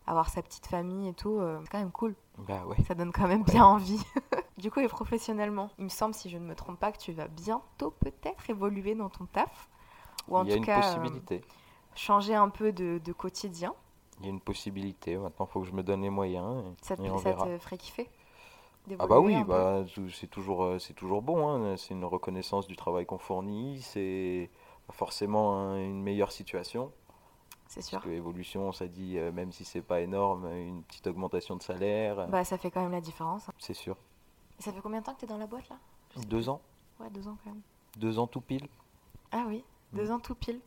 avoir 0.06 0.28
sa 0.30 0.42
petite 0.42 0.66
famille 0.66 1.08
et 1.08 1.14
tout, 1.14 1.38
euh, 1.38 1.58
c'est 1.62 1.70
quand 1.70 1.78
même 1.78 1.92
cool. 1.92 2.14
bah 2.38 2.64
ouais. 2.66 2.76
Ça 2.86 2.94
donne 2.94 3.12
quand 3.12 3.26
même 3.28 3.42
bien 3.44 3.64
envie. 3.64 4.02
du 4.58 4.70
coup, 4.70 4.80
et 4.80 4.88
professionnellement, 4.88 5.70
il 5.78 5.84
me 5.84 5.88
semble, 5.88 6.14
si 6.14 6.28
je 6.30 6.38
ne 6.38 6.44
me 6.46 6.54
trompe 6.54 6.78
pas, 6.78 6.92
que 6.92 6.98
tu 6.98 7.12
vas 7.12 7.28
bientôt 7.28 7.90
peut-être 7.90 8.48
évoluer 8.50 8.94
dans 8.94 9.08
ton 9.08 9.26
taf. 9.26 9.68
Ou 10.28 10.36
en 10.36 10.44
Il 10.44 10.48
y 10.48 10.52
a 10.52 10.54
tout 10.54 10.58
une 10.58 10.64
cas. 10.64 10.78
euh, 10.78 10.82
possibilité. 10.82 11.42
changer 11.94 12.34
un 12.34 12.48
peu 12.48 12.72
de, 12.72 13.00
de 13.04 13.12
quotidien. 13.12 13.74
Il 14.20 14.24
y 14.26 14.28
a 14.28 14.30
une 14.30 14.40
possibilité. 14.40 15.16
Maintenant, 15.16 15.46
il 15.46 15.52
faut 15.52 15.60
que 15.60 15.66
je 15.66 15.72
me 15.72 15.82
donne 15.82 16.02
les 16.02 16.10
moyens. 16.10 16.62
et- 16.64 16.84
Ça 16.84 16.96
te, 16.96 17.02
et 17.02 17.10
on 17.10 17.18
ça 17.18 17.30
verra. 17.30 17.44
te 17.46 17.58
ferait 17.58 17.78
kiffer 17.78 18.08
Ah 18.98 19.06
bah 19.06 19.18
oui, 19.20 19.42
bah, 19.44 19.84
c'est 20.12 20.26
toujours, 20.28 20.64
euh, 20.64 20.78
c'est 20.78 20.92
toujours 20.94 21.22
bon. 21.22 21.48
hein. 21.48 21.76
C'est 21.76 21.94
une 21.94 22.04
reconnaissance 22.04 22.66
du 22.66 22.76
travail 22.76 23.06
qu'on 23.06 23.18
fournit. 23.18 23.80
C'est 23.82 24.50
forcément 24.92 25.56
hein, 25.58 25.76
une 25.78 26.02
meilleure 26.02 26.32
situation. 26.32 26.92
C'est 27.66 27.82
sûr. 27.82 27.98
Parce 27.98 28.04
que 28.06 28.10
évolution, 28.16 28.72
ça 28.72 28.86
dit, 28.86 29.18
euh, 29.18 29.32
même 29.32 29.52
si 29.52 29.64
c'est 29.64 29.82
pas 29.82 30.00
énorme, 30.00 30.46
une 30.52 30.82
petite 30.84 31.06
augmentation 31.06 31.56
de 31.56 31.62
salaire, 31.62 32.26
Bah, 32.28 32.44
ça 32.44 32.58
fait 32.58 32.70
quand 32.70 32.82
même 32.82 32.92
la 32.92 33.00
différence. 33.00 33.46
c'est 33.58 33.74
sûr. 33.74 33.96
Et 34.58 34.62
ça 34.62 34.72
fait 34.72 34.80
combien 34.80 35.00
de 35.00 35.04
temps 35.04 35.14
que 35.14 35.20
tu 35.20 35.24
es 35.24 35.28
dans 35.28 35.38
la 35.38 35.46
boîte 35.46 35.68
là? 35.68 35.76
Deux 36.28 36.48
ans. 36.48 36.60
Ouais, 37.00 37.10
deux 37.10 37.26
ans 37.26 37.36
quand 37.42 37.50
même. 37.50 37.60
deux 37.98 38.18
ans 38.18 38.26
tout 38.28 38.40
pile. 38.40 38.68
Ah 39.32 39.44
oui, 39.48 39.64
deux 39.92 40.08
Mm. 40.08 40.12
ans 40.12 40.18
tout 40.20 40.34
pile. 40.36 40.60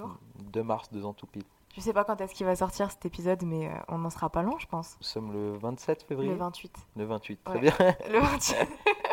Lourd. 0.00 0.16
2 0.52 0.62
mars, 0.62 0.90
deux 0.92 1.04
ans 1.04 1.12
tout 1.14 1.26
pile. 1.26 1.44
Je 1.76 1.80
sais 1.80 1.92
pas 1.92 2.04
quand 2.04 2.20
est-ce 2.20 2.34
qu'il 2.34 2.46
va 2.46 2.56
sortir 2.56 2.90
cet 2.90 3.04
épisode, 3.06 3.42
mais 3.44 3.68
euh, 3.68 3.72
on 3.88 3.98
n'en 3.98 4.10
sera 4.10 4.28
pas 4.30 4.42
long, 4.42 4.58
je 4.58 4.66
pense. 4.66 4.96
Nous 5.00 5.06
sommes 5.06 5.32
le 5.32 5.52
27 5.58 6.02
février. 6.02 6.30
Le 6.30 6.36
28. 6.36 6.74
Le 6.96 7.04
28, 7.04 7.44
très 7.44 7.54
Ouais. 7.54 7.60
bien. 7.60 7.72
Le 8.10 8.18
28. 8.20 8.56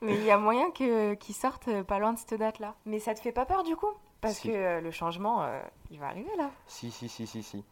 mais 0.00 0.14
il 0.14 0.24
y 0.24 0.30
a 0.30 0.38
moyen 0.38 0.70
que 0.70 1.14
qu'il 1.14 1.34
sorte 1.34 1.68
euh, 1.68 1.82
pas 1.84 1.98
loin 1.98 2.12
de 2.12 2.18
cette 2.18 2.34
date-là. 2.34 2.74
Mais 2.86 2.98
ça 2.98 3.14
te 3.14 3.20
fait 3.20 3.32
pas 3.32 3.46
peur 3.46 3.62
du 3.64 3.76
coup? 3.76 3.92
Parce 4.20 4.34
Si. 4.34 4.48
que 4.48 4.54
euh, 4.54 4.80
le 4.80 4.90
changement, 4.90 5.42
euh, 5.42 5.60
il 5.90 5.98
va 5.98 6.06
arriver 6.08 6.34
là. 6.36 6.50
Si, 6.66 6.90
si, 6.90 7.08
si, 7.08 7.26
si, 7.26 7.42
si. 7.42 7.64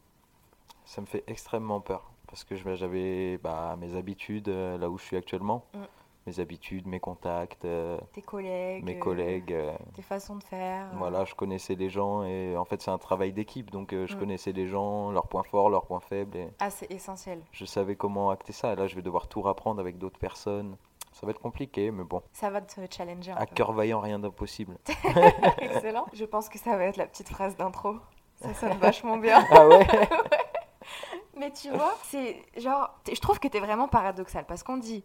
Ça 0.84 1.00
me 1.00 1.06
fait 1.06 1.24
extrêmement 1.26 1.80
peur. 1.80 2.10
Parce 2.26 2.44
que 2.44 2.54
j'avais 2.56 3.38
bah, 3.38 3.76
mes 3.78 3.96
habitudes 3.96 4.48
euh, 4.48 4.76
là 4.78 4.88
où 4.90 4.98
je 4.98 5.04
suis 5.04 5.16
actuellement. 5.16 5.64
Mm. 5.74 5.78
Mes 6.26 6.40
habitudes, 6.40 6.86
mes 6.86 7.00
contacts, 7.00 7.64
euh, 7.64 7.96
Tes 8.12 8.20
collègues. 8.20 8.84
mes 8.84 8.98
collègues. 8.98 9.56
Tes 9.94 10.02
façons 10.02 10.36
de 10.36 10.42
faire. 10.44 10.86
Voilà, 10.94 11.24
je 11.24 11.34
connaissais 11.34 11.74
les 11.74 11.88
gens 11.88 12.22
et 12.22 12.54
en 12.54 12.66
fait 12.66 12.82
c'est 12.82 12.90
un 12.90 12.98
travail 12.98 13.32
d'équipe. 13.32 13.70
Donc 13.70 13.92
je 13.92 14.14
Mm. 14.14 14.18
connaissais 14.18 14.52
les 14.52 14.66
gens, 14.66 15.10
leurs 15.10 15.26
points 15.28 15.42
forts, 15.42 15.70
leurs 15.70 15.86
points 15.86 16.00
faibles. 16.00 16.36
Et 16.36 16.48
Ah, 16.60 16.68
c'est 16.68 16.90
essentiel. 16.90 17.40
je 17.52 17.64
savais 17.64 17.96
comment 17.96 18.28
acter 18.28 18.52
ça. 18.52 18.74
Et 18.74 18.76
là 18.76 18.86
je 18.86 18.94
vais 18.94 19.00
devoir 19.02 19.26
tout 19.28 19.40
rapprendre 19.40 19.80
avec 19.80 19.96
d'autres 19.96 20.18
personnes. 20.18 20.76
Ça 21.18 21.26
va 21.26 21.30
être 21.32 21.40
compliqué, 21.40 21.90
mais 21.90 22.04
bon. 22.04 22.22
Ça 22.32 22.48
va 22.48 22.60
te 22.60 22.80
challenger 22.94 23.32
un 23.32 23.36
À 23.36 23.46
peu. 23.46 23.54
cœur 23.56 23.72
vaillant, 23.72 23.98
rien 24.00 24.18
d'impossible. 24.20 24.78
Excellent. 25.58 26.06
Je 26.12 26.24
pense 26.24 26.48
que 26.48 26.58
ça 26.58 26.76
va 26.76 26.84
être 26.84 26.96
la 26.96 27.06
petite 27.06 27.28
phrase 27.28 27.56
d'intro. 27.56 27.96
Ça 28.36 28.54
sonne 28.54 28.78
vachement 28.78 29.16
bien. 29.16 29.44
ah 29.50 29.66
ouais 29.66 29.86
Mais 31.36 31.52
tu 31.52 31.70
vois, 31.70 31.94
c'est 32.04 32.42
genre, 32.56 32.90
je 33.12 33.18
trouve 33.20 33.38
que 33.38 33.48
t'es 33.48 33.60
vraiment 33.60 33.88
paradoxal 33.88 34.44
parce 34.46 34.62
qu'on 34.62 34.76
dit 34.76 35.04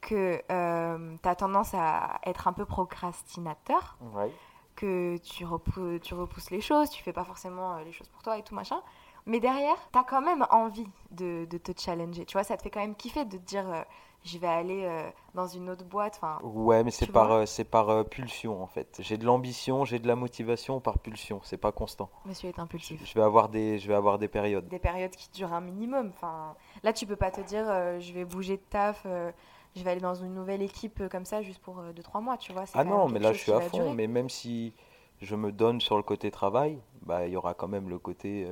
que 0.00 0.42
euh, 0.50 1.16
t'as 1.22 1.34
tendance 1.34 1.74
à 1.74 2.20
être 2.24 2.48
un 2.48 2.52
peu 2.54 2.64
procrastinateur, 2.64 3.96
Ouais. 4.14 4.30
que 4.76 5.16
tu, 5.18 5.44
repou- 5.44 5.98
tu 6.00 6.14
repousses 6.14 6.50
les 6.50 6.60
choses, 6.62 6.90
tu 6.90 7.02
fais 7.02 7.12
pas 7.12 7.24
forcément 7.24 7.76
euh, 7.76 7.84
les 7.84 7.92
choses 7.92 8.08
pour 8.08 8.22
toi 8.22 8.38
et 8.38 8.42
tout 8.42 8.54
machin. 8.54 8.80
Mais 9.26 9.40
derrière, 9.40 9.76
t'as 9.92 10.04
quand 10.04 10.22
même 10.22 10.46
envie 10.50 10.88
de, 11.10 11.44
de 11.44 11.58
te 11.58 11.78
challenger. 11.78 12.24
Tu 12.24 12.32
vois, 12.32 12.44
ça 12.44 12.56
te 12.56 12.62
fait 12.62 12.70
quand 12.70 12.80
même 12.80 12.94
kiffer 12.94 13.24
de 13.26 13.36
te 13.36 13.42
dire 13.44 13.68
euh, 13.70 13.82
je 14.24 14.38
vais 14.38 14.46
aller 14.46 14.84
euh, 14.84 15.08
dans 15.34 15.46
une 15.46 15.70
autre 15.70 15.84
boîte. 15.84 16.16
Enfin, 16.16 16.38
Ouais, 16.42 16.84
mais 16.84 16.90
c'est 16.90 17.06
par, 17.06 17.32
euh, 17.32 17.46
c'est 17.46 17.64
par 17.64 17.88
euh, 17.88 18.04
pulsion 18.04 18.62
en 18.62 18.66
fait. 18.66 18.98
J'ai 19.00 19.16
de 19.16 19.24
l'ambition, 19.24 19.84
j'ai 19.84 19.98
de 19.98 20.06
la 20.06 20.16
motivation 20.16 20.80
par 20.80 20.98
pulsion. 20.98 21.40
C'est 21.42 21.56
pas 21.56 21.72
constant. 21.72 22.10
monsieur 22.26 22.48
est 22.48 22.58
impulsif. 22.58 23.00
je 23.04 23.14
vais 23.14 23.24
avoir 23.24 23.48
des, 23.48 23.78
je 23.78 23.88
vais 23.88 23.94
avoir 23.94 24.18
des 24.18 24.28
périodes. 24.28 24.68
Des 24.68 24.78
périodes 24.78 25.12
qui 25.12 25.30
durent 25.32 25.52
un 25.54 25.60
minimum. 25.60 26.10
Enfin, 26.14 26.54
là, 26.82 26.92
tu 26.92 27.06
peux 27.06 27.16
pas 27.16 27.30
te 27.30 27.40
dire 27.40 27.64
je 28.00 28.12
vais 28.12 28.24
bouger 28.24 28.56
de 28.56 28.62
taf, 28.68 29.06
je 29.06 29.82
vais 29.82 29.90
aller 29.90 30.00
dans 30.00 30.14
une 30.14 30.34
nouvelle 30.34 30.62
équipe 30.62 31.08
comme 31.08 31.24
ça 31.24 31.40
juste 31.42 31.60
pour 31.62 31.82
2-3 31.82 32.22
mois. 32.22 32.36
Tu 32.36 32.52
vois, 32.52 32.64
Ah 32.74 32.84
non, 32.84 33.08
mais 33.08 33.20
là 33.20 33.32
je 33.32 33.38
suis 33.38 33.52
à 33.52 33.60
fond. 33.60 33.78
durer. 33.78 33.94
Mais 33.94 34.06
même 34.06 34.28
si 34.28 34.74
je 35.20 35.34
me 35.34 35.50
donne 35.52 35.80
sur 35.80 35.96
le 35.96 36.02
côté 36.02 36.30
travail, 36.30 36.78
bah 37.02 37.26
il 37.26 37.32
y 37.32 37.36
aura 37.36 37.54
quand 37.54 37.68
même 37.68 37.88
le 37.88 37.98
côté 37.98 38.46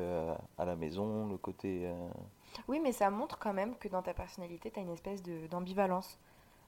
à 0.57 0.65
la 0.65 0.77
maison, 0.77 1.27
le 1.29 1.37
côté. 1.37 1.91
Oui, 2.67 2.81
mais 2.81 2.93
ça 2.93 3.11
montre 3.11 3.39
quand 3.39 3.53
même 3.53 3.77
que 3.77 3.89
dans 3.89 4.03
ta 4.03 4.15
personnalité, 4.15 4.71
tu 4.71 4.79
as 4.81 4.83
une 4.83 4.91
espèce 4.91 5.23
de- 5.23 5.47
d'ambivalence. 5.47 6.19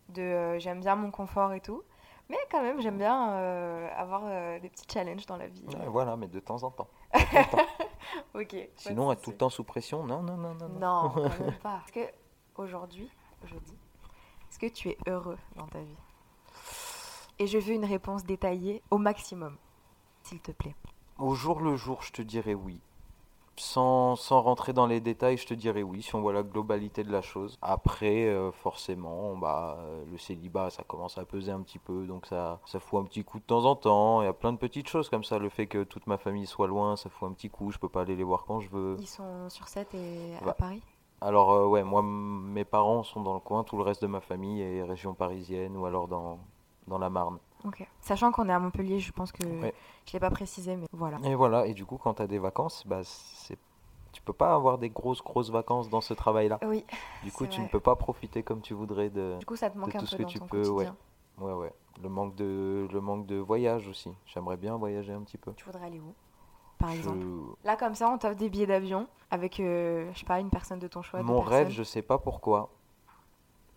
De, 0.09 0.23
euh, 0.23 0.59
j'aime 0.59 0.81
bien 0.81 0.97
mon 0.97 1.11
confort 1.11 1.53
et 1.53 1.61
tout, 1.61 1.83
mais 2.29 2.39
quand 2.51 2.63
même 2.63 2.81
j'aime 2.81 2.99
bien 2.99 3.33
euh, 3.33 3.89
avoir 3.97 4.23
euh, 4.25 4.59
des 4.59 4.69
petits 4.69 4.87
challenges 4.93 5.27
dans 5.27 5.37
la 5.37 5.47
vie. 5.47 5.65
ouais, 5.69 5.87
voilà, 5.89 6.17
mais 6.17 6.27
de 6.29 6.41
temps 6.41 6.63
en 6.65 6.71
temps. 6.71 6.89
Ok. 8.35 8.57
Sinon, 8.77 9.13
être 9.13 9.23
tout 9.23 9.31
le 9.31 9.37
temps 9.37 9.51
sous 9.51 9.63
pression, 9.65 10.05
non, 10.05 10.23
non, 10.23 10.37
non, 10.37 10.55
non. 10.55 10.69
non. 10.69 10.79
Non, 10.81 11.11
quand 11.15 11.39
même 11.45 11.59
pas. 11.63 11.81
Est-ce 11.87 11.93
que 11.93 12.13
aujourd'hui, 12.57 13.11
jeudi, 13.45 13.77
est-ce 14.49 14.59
que 14.59 14.67
tu 14.67 14.89
es 14.89 14.99
heureux 15.07 15.39
dans 15.57 15.67
ta 15.69 15.81
vie? 15.81 15.97
Et 17.39 17.47
je 17.47 17.59
veux 17.59 17.73
une 17.75 17.85
réponse 17.85 18.25
détaillée 18.25 18.83
au 18.91 18.99
maximum, 18.99 19.57
s'il 20.23 20.41
te 20.41 20.53
plaît. 20.53 20.75
Au 21.19 21.35
jour 21.35 21.61
le 21.61 21.77
jour, 21.77 22.03
je 22.03 22.13
te 22.13 22.23
dirais 22.23 22.55
oui. 22.55 22.81
Sans, 23.61 24.17
sans 24.17 24.41
rentrer 24.41 24.73
dans 24.73 24.87
les 24.87 25.01
détails, 25.01 25.37
je 25.37 25.47
te 25.47 25.53
dirais 25.53 25.83
oui, 25.83 26.01
si 26.03 26.15
on 26.15 26.23
voit 26.23 26.33
la 26.33 26.43
globalité 26.43 27.05
de 27.05 27.13
la 27.13 27.21
chose. 27.21 27.59
Après, 27.61 28.25
euh, 28.25 28.51
forcément, 28.53 29.37
bah, 29.37 29.77
euh, 29.81 30.03
le 30.11 30.17
célibat, 30.17 30.71
ça 30.71 30.83
commence 30.83 31.19
à 31.19 31.27
peser 31.27 31.53
un 31.53 31.61
petit 31.61 31.79
peu, 31.79 32.07
donc 32.07 32.25
ça, 32.27 32.59
ça 32.65 32.81
fout 32.81 33.01
un 33.01 33.05
petit 33.05 33.23
coup 33.23 33.39
de 33.39 33.45
temps 33.45 33.67
en 33.67 33.77
temps. 33.77 34.23
Il 34.23 34.25
y 34.25 34.29
a 34.29 34.33
plein 34.33 34.53
de 34.53 34.59
petites 34.59 34.89
choses 34.89 35.11
comme 35.11 35.25
ça. 35.25 35.39
Le 35.39 35.51
fait 35.51 35.67
que 35.67 35.85
toute 35.85 36.07
ma 36.07 36.17
famille 36.17 36.47
soit 36.47 36.69
loin, 36.69 36.97
ça 36.97 37.11
fout 37.11 37.29
un 37.29 37.33
petit 37.35 37.51
coup. 37.51 37.71
Je 37.71 37.79
peux 37.79 37.89
pas 37.91 38.01
aller 38.01 38.17
les 38.17 38.25
voir 38.25 38.45
quand 38.47 38.61
je 38.61 38.71
veux. 38.71 38.97
Ils 38.99 39.07
sont 39.07 39.49
sur 39.51 39.69
7 39.69 39.95
et 39.95 40.37
à 40.41 40.45
Bah, 40.47 40.55
Paris? 40.55 40.83
Alors, 41.21 41.51
euh, 41.53 41.67
ouais, 41.67 41.83
moi, 41.85 42.01
mes 42.03 42.65
parents 42.65 43.03
sont 43.03 43.21
dans 43.21 43.35
le 43.35 43.41
coin, 43.41 43.63
tout 43.63 43.77
le 43.77 43.83
reste 43.83 44.01
de 44.01 44.07
ma 44.07 44.21
famille 44.23 44.63
est 44.63 44.83
région 44.83 45.13
parisienne 45.13 45.77
ou 45.77 45.85
alors 45.85 46.09
dans, 46.09 46.39
dans 46.89 46.97
la 46.99 47.11
Marne. 47.11 47.39
Sachant 48.01 48.33
qu'on 48.33 48.49
est 48.49 48.53
à 48.53 48.59
Montpellier, 48.59 48.99
je 49.01 49.13
pense 49.13 49.33
que 49.33 49.45
Ouais. 49.45 49.75
je 50.07 50.13
l'ai 50.13 50.21
pas 50.21 50.31
précisé, 50.31 50.77
mais 50.77 50.87
voilà. 50.93 51.19
Et 51.25 51.35
voilà, 51.35 51.67
et 51.67 51.75
du 51.75 51.85
coup, 51.85 51.99
quand 51.99 52.15
tu 52.15 52.23
as 52.23 52.27
des 52.27 52.39
vacances, 52.39 52.87
bah, 52.87 53.01
c'est... 53.05 53.59
tu 54.13 54.23
peux 54.23 54.33
pas 54.33 54.55
avoir 54.55 54.79
des 54.79 54.91
grosses, 54.91 55.23
grosses 55.23 55.51
vacances 55.51 55.89
dans 55.89 56.01
ce 56.01 56.15
travail-là. 56.15 56.59
Oui. 56.63 56.85
Du 57.23 57.31
coup, 57.33 57.47
tu 57.47 57.61
ne 57.61 57.69
peux 57.69 57.81
pas 57.81 57.97
profiter 57.97 58.43
comme 58.43 58.61
tu 58.63 58.75
voudrais 58.75 59.11
de. 59.11 59.37
Du 59.39 59.47
coup, 59.47 59.57
ça 59.57 59.71
te 59.71 59.77
manque 59.79 59.93
de 59.93 59.97
un 59.97 60.01
tout 60.01 60.07
peu 60.07 60.11
ce 60.11 60.17
que 60.17 60.23
tu 60.25 60.39
peux, 60.41 60.63
quotidien. 60.63 60.97
ouais. 61.39 61.47
Ouais, 61.47 61.53
ouais. 61.55 61.73
Le 62.03 62.09
manque 62.09 62.35
de, 62.35 62.87
le 62.93 63.01
manque 63.01 63.27
de 63.27 63.37
voyage 63.37 63.89
aussi. 63.89 64.11
J'aimerais 64.27 64.57
bien 64.57 64.77
voyager 64.77 65.13
un 65.13 65.23
petit 65.23 65.39
peu. 65.39 65.53
Tu 65.55 65.65
voudrais 65.65 65.87
aller 65.87 66.01
où 66.01 66.15
Par 66.79 66.91
exemple? 66.91 67.21
Je- 67.21 67.67
Là, 67.67 67.77
comme 67.77 67.95
ça, 67.95 68.11
on 68.11 68.19
t'offre 68.19 68.37
des 68.37 68.49
billets 68.51 68.67
d'avion 68.67 69.07
avec, 69.31 69.59
euh, 69.61 70.11
je 70.13 70.19
sais 70.19 70.27
pas, 70.27 70.41
une 70.41 70.51
personne 70.51 70.79
de 70.79 70.89
ton 70.89 71.03
choix. 71.03 71.23
Mon 71.23 71.41
rêve, 71.41 71.69
je 71.71 71.83
sais 71.83 72.03
pas 72.03 72.19
pourquoi, 72.19 72.71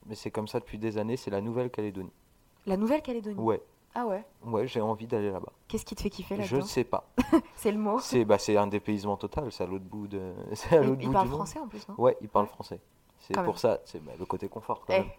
mais 0.05 0.15
c'est 0.15 0.31
comme 0.31 0.47
ça 0.47 0.59
depuis 0.59 0.77
des 0.77 0.97
années, 0.97 1.15
c'est 1.17 1.31
la 1.31 1.41
Nouvelle-Calédonie. 1.41 2.11
La 2.65 2.75
Nouvelle-Calédonie? 2.77 3.39
Ouais, 3.39 3.61
Ah 3.95 4.05
ouais. 4.07 4.23
ouais, 4.45 4.67
j'ai 4.67 4.81
envie 4.81 5.05
d'aller 5.05 5.29
là-bas. 5.31 5.51
Qu'est-ce 5.67 5.85
qui 5.85 5.95
te 5.95 6.01
fait 6.01 6.09
kiffer 6.09 6.35
Je 6.35 6.41
là-dedans 6.41 6.57
ne 6.57 6.63
sais 6.63 6.83
pas. 6.83 7.07
C'est 7.55 7.71
le 7.71 7.77
mot. 7.77 7.99
C'est 7.99 8.25
bah, 8.25 8.37
un 8.57 8.67
dépaysement 8.67 9.17
total, 9.17 9.51
c'est 9.51 9.63
à 9.63 9.67
l'autre 9.67 9.85
bout 9.85 10.07
de. 10.07 10.33
À 10.71 10.77
Il, 10.77 10.87
l'autre 10.87 11.01
il 11.01 11.07
bout 11.07 11.13
parle 11.13 11.25
du 11.25 11.31
monde. 11.31 11.39
français 11.39 11.59
en 11.59 11.67
plus, 11.67 11.87
non 11.87 11.95
Ouais, 11.97 12.17
il 12.21 12.29
parle 12.29 12.47
français. 12.47 12.79
C'est 13.19 13.33
pour 13.35 13.43
même. 13.43 13.55
ça, 13.55 13.79
c'est 13.85 14.03
bah, 14.03 14.11
le 14.19 14.25
côté 14.25 14.49
confort 14.49 14.81
quand 14.85 14.93
Eh, 14.93 14.99
même. 14.99 15.09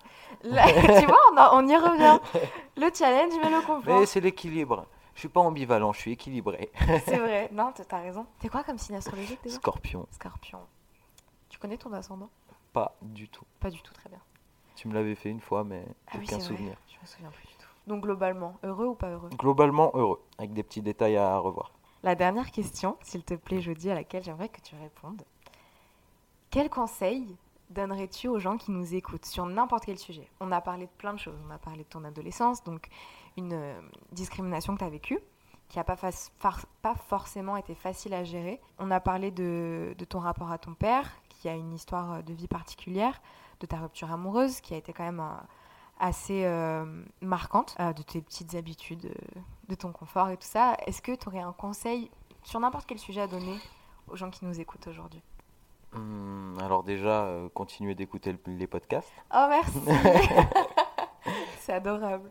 là, 0.42 0.66
tu 1.00 1.06
vois, 1.06 1.54
on, 1.54 1.66
y 1.66 1.76
revient. 1.76 2.18
Le 2.76 2.90
challenge, 2.92 3.32
mais 3.42 3.48
le 3.50 3.60
confort. 3.64 4.00
Mais 4.00 4.06
c'est 4.06 4.20
l'équilibre. 4.20 4.86
Je 5.14 5.20
suis 5.20 5.28
pas 5.28 5.40
ambivalent, 5.40 5.92
je 5.92 6.00
suis 6.00 6.12
équilibré. 6.12 6.70
C'est 7.06 7.18
vrai. 7.18 7.48
Non, 7.52 7.72
t'as 7.72 8.00
raison. 8.00 8.26
T'es 8.40 8.48
quoi 8.48 8.64
comme 8.64 8.78
signe 8.78 8.96
astrologique 8.96 9.40
déjà? 9.44 9.56
Scorpion, 9.56 10.06
Scorpion. 10.10 10.58
Tu 11.48 11.58
connais 11.58 11.78
ton 11.78 11.92
ascendant? 11.92 12.28
Pas 12.72 12.96
du 13.00 13.28
tout. 13.28 13.44
Pas 13.60 13.70
du 13.70 13.80
tout, 13.80 13.94
très 13.94 14.08
bien. 14.10 14.18
Tu 14.74 14.88
me 14.88 14.94
l'avais 14.94 15.14
fait 15.14 15.30
une 15.30 15.40
fois, 15.40 15.62
mais 15.62 15.84
Ah 16.08 16.16
oui, 16.18 16.24
aucun 16.26 16.38
vrai. 16.38 16.44
souvenir. 16.46 16.76
Je 16.88 17.00
me 17.00 17.06
souviens 17.06 17.30
plus. 17.30 17.48
Donc 17.86 18.02
globalement, 18.02 18.56
heureux 18.62 18.86
ou 18.86 18.94
pas 18.94 19.10
heureux 19.10 19.28
Globalement 19.38 19.90
heureux, 19.94 20.22
avec 20.38 20.52
des 20.52 20.62
petits 20.62 20.82
détails 20.82 21.16
à 21.16 21.38
revoir. 21.38 21.72
La 22.02 22.14
dernière 22.14 22.50
question, 22.50 22.96
s'il 23.02 23.24
te 23.24 23.34
plaît, 23.34 23.60
jeudi, 23.60 23.90
à 23.90 23.94
laquelle 23.94 24.22
j'aimerais 24.22 24.48
que 24.48 24.60
tu 24.60 24.74
répondes. 24.76 25.22
Quel 26.50 26.70
conseil 26.70 27.36
donnerais-tu 27.70 28.28
aux 28.28 28.38
gens 28.38 28.56
qui 28.56 28.70
nous 28.70 28.94
écoutent 28.94 29.24
sur 29.24 29.46
n'importe 29.46 29.86
quel 29.86 29.98
sujet? 29.98 30.28
On 30.40 30.52
a 30.52 30.60
parlé 30.60 30.86
de 30.86 30.90
plein 30.98 31.14
de 31.14 31.18
choses. 31.18 31.38
On 31.46 31.50
a 31.50 31.58
parlé 31.58 31.84
de 31.84 31.88
ton 31.88 32.04
adolescence, 32.04 32.62
donc 32.62 32.88
une 33.36 33.54
euh, 33.54 33.80
discrimination 34.12 34.74
que 34.74 34.80
tu 34.80 34.84
as 34.84 34.90
vécue, 34.90 35.18
qui 35.68 35.78
n'a 35.78 35.84
pas, 35.84 36.94
forcément 37.08 37.56
été 37.56 37.74
facile 37.74 38.14
à 38.14 38.22
gérer. 38.22 38.60
On 38.78 38.90
a 38.90 39.00
parlé 39.00 39.30
de, 39.30 39.94
de 39.98 40.04
ton 40.04 40.20
rapport 40.20 40.50
à 40.50 40.58
ton 40.58 40.74
père, 40.74 41.10
qui 41.28 41.48
a 41.48 41.54
une 41.54 41.72
histoire 41.72 42.22
de 42.22 42.32
vie 42.32 42.48
particulière, 42.48 43.20
de 43.60 43.66
ta 43.66 43.78
rupture 43.78 44.12
amoureuse, 44.12 44.60
qui 44.60 44.74
a 44.74 44.76
été 44.76 44.92
quand 44.92 45.04
même 45.04 45.20
euh, 45.20 45.42
assez 45.98 46.44
euh, 46.44 46.84
marquante, 47.20 47.74
euh, 47.80 47.92
de 47.92 48.02
tes 48.02 48.20
petites 48.20 48.54
habitudes, 48.54 49.06
euh, 49.06 49.40
de 49.68 49.74
ton 49.74 49.92
confort 49.92 50.28
et 50.30 50.36
tout 50.36 50.46
ça. 50.46 50.76
Est-ce 50.86 51.00
que 51.02 51.12
tu 51.12 51.28
aurais 51.28 51.40
un 51.40 51.52
conseil 51.52 52.10
sur 52.42 52.60
n'importe 52.60 52.86
quel 52.86 52.98
sujet 52.98 53.22
à 53.22 53.26
donner 53.26 53.58
aux 54.08 54.16
gens 54.16 54.30
qui 54.30 54.44
nous 54.44 54.60
écoutent 54.60 54.86
aujourd'hui? 54.86 55.22
Hum, 55.94 56.56
alors 56.60 56.82
déjà, 56.82 57.24
euh, 57.24 57.48
continuez 57.54 57.94
d'écouter 57.94 58.32
le- 58.32 58.52
les 58.54 58.66
podcasts. 58.66 59.12
Oh 59.34 59.46
merci 59.48 59.78
C'est 61.60 61.72
adorable. 61.72 62.30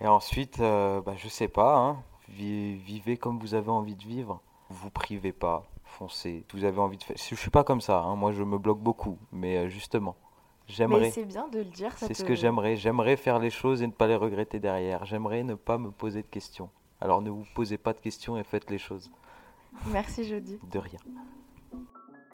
Et 0.00 0.06
ensuite, 0.08 0.60
euh, 0.60 1.00
bah, 1.00 1.14
je 1.16 1.28
sais 1.28 1.48
pas, 1.48 1.76
hein, 1.76 2.02
vi- 2.28 2.76
vivez 2.76 3.16
comme 3.16 3.38
vous 3.38 3.54
avez 3.54 3.70
envie 3.70 3.94
de 3.94 4.02
vivre. 4.02 4.40
Vous 4.70 4.90
privez 4.90 5.32
pas, 5.32 5.64
foncez. 5.84 6.44
Vous 6.52 6.64
avez 6.64 6.80
envie 6.80 6.96
de 6.96 7.04
faire. 7.04 7.16
Je 7.16 7.34
suis 7.34 7.50
pas 7.50 7.62
comme 7.64 7.80
ça, 7.80 8.00
hein, 8.00 8.16
moi 8.16 8.32
je 8.32 8.42
me 8.42 8.58
bloque 8.58 8.80
beaucoup, 8.80 9.18
mais 9.30 9.68
justement, 9.70 10.16
j'aimerais. 10.68 11.10
c'est 11.10 11.24
bien 11.24 11.48
de 11.48 11.58
le 11.58 11.64
dire. 11.64 11.96
ça 11.96 12.06
C'est 12.06 12.14
ce 12.14 12.24
que 12.24 12.34
j'aimerais. 12.34 12.76
J'aimerais 12.76 13.16
faire 13.16 13.38
les 13.38 13.50
choses 13.50 13.82
et 13.82 13.86
ne 13.86 13.92
pas 13.92 14.06
les 14.06 14.16
regretter 14.16 14.60
derrière. 14.60 15.04
J'aimerais 15.04 15.42
ne 15.42 15.54
pas 15.54 15.78
me 15.78 15.90
poser 15.90 16.22
de 16.22 16.28
questions. 16.28 16.70
Alors 17.00 17.22
ne 17.22 17.30
vous 17.30 17.46
posez 17.54 17.78
pas 17.78 17.92
de 17.92 18.00
questions 18.00 18.38
et 18.38 18.44
faites 18.44 18.70
les 18.70 18.78
choses. 18.78 19.10
Merci 19.86 20.24
jeudi. 20.24 20.58
De 20.70 20.78
rien. 20.78 21.00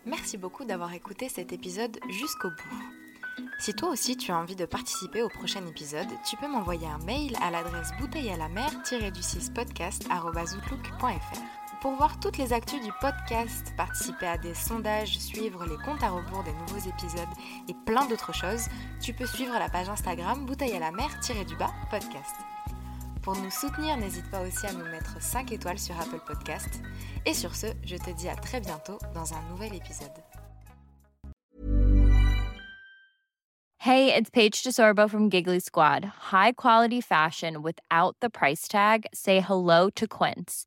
Merci 0.06 0.38
beaucoup 0.38 0.64
d'avoir 0.64 0.92
écouté 0.94 1.28
cet 1.28 1.52
épisode 1.52 1.98
jusqu'au 2.08 2.50
bout. 2.50 3.44
Si 3.58 3.74
toi 3.74 3.90
aussi 3.90 4.16
tu 4.16 4.32
as 4.32 4.38
envie 4.38 4.56
de 4.56 4.64
participer 4.64 5.22
au 5.22 5.28
prochain 5.28 5.64
épisode, 5.66 6.08
tu 6.28 6.36
peux 6.36 6.48
m'envoyer 6.48 6.86
un 6.86 6.98
mail 7.04 7.36
à 7.42 7.50
l'adresse 7.50 7.90
bouteille 8.00 8.30
à 8.30 8.36
la 8.36 8.48
mer 8.48 8.70
du 9.12 9.22
6 9.22 9.50
podcast@outlook.fr. 9.50 11.59
Pour 11.80 11.92
voir 11.92 12.20
toutes 12.20 12.36
les 12.36 12.52
actus 12.52 12.82
du 12.82 12.92
podcast, 13.00 13.72
participer 13.74 14.26
à 14.26 14.36
des 14.36 14.52
sondages, 14.52 15.18
suivre 15.18 15.64
les 15.64 15.78
comptes 15.78 16.02
à 16.02 16.10
rebours 16.10 16.44
des 16.44 16.52
nouveaux 16.52 16.86
épisodes 16.86 17.28
et 17.68 17.74
plein 17.86 18.06
d'autres 18.06 18.34
choses, 18.34 18.66
tu 19.00 19.14
peux 19.14 19.24
suivre 19.24 19.58
la 19.58 19.70
page 19.70 19.88
Instagram 19.88 20.44
bouteille 20.44 20.74
à 20.74 20.78
la 20.78 20.90
mer 20.90 21.08
du 21.48 21.56
bas 21.56 21.72
podcast. 21.90 22.36
Pour 23.22 23.34
nous 23.36 23.50
soutenir, 23.50 23.96
n'hésite 23.96 24.30
pas 24.30 24.42
aussi 24.42 24.66
à 24.66 24.74
nous 24.74 24.84
mettre 24.84 25.22
5 25.22 25.52
étoiles 25.52 25.78
sur 25.78 25.98
Apple 25.98 26.20
Podcast. 26.26 26.82
Et 27.24 27.32
sur 27.32 27.54
ce, 27.54 27.68
je 27.82 27.96
te 27.96 28.10
dis 28.10 28.28
à 28.28 28.36
très 28.36 28.60
bientôt 28.60 28.98
dans 29.14 29.32
un 29.32 29.42
nouvel 29.50 29.74
épisode. 29.74 30.12
Hey, 33.78 34.14
it's 34.14 34.28
Paige 34.28 34.62
DeSorbo 34.62 35.08
from 35.08 35.30
Giggly 35.30 35.60
Squad. 35.60 36.04
High 36.30 36.52
quality 36.52 37.00
fashion 37.00 37.62
without 37.62 38.16
the 38.20 38.28
price 38.28 38.68
tag. 38.68 39.06
Say 39.14 39.40
hello 39.40 39.88
to 39.94 40.06
Quince. 40.06 40.66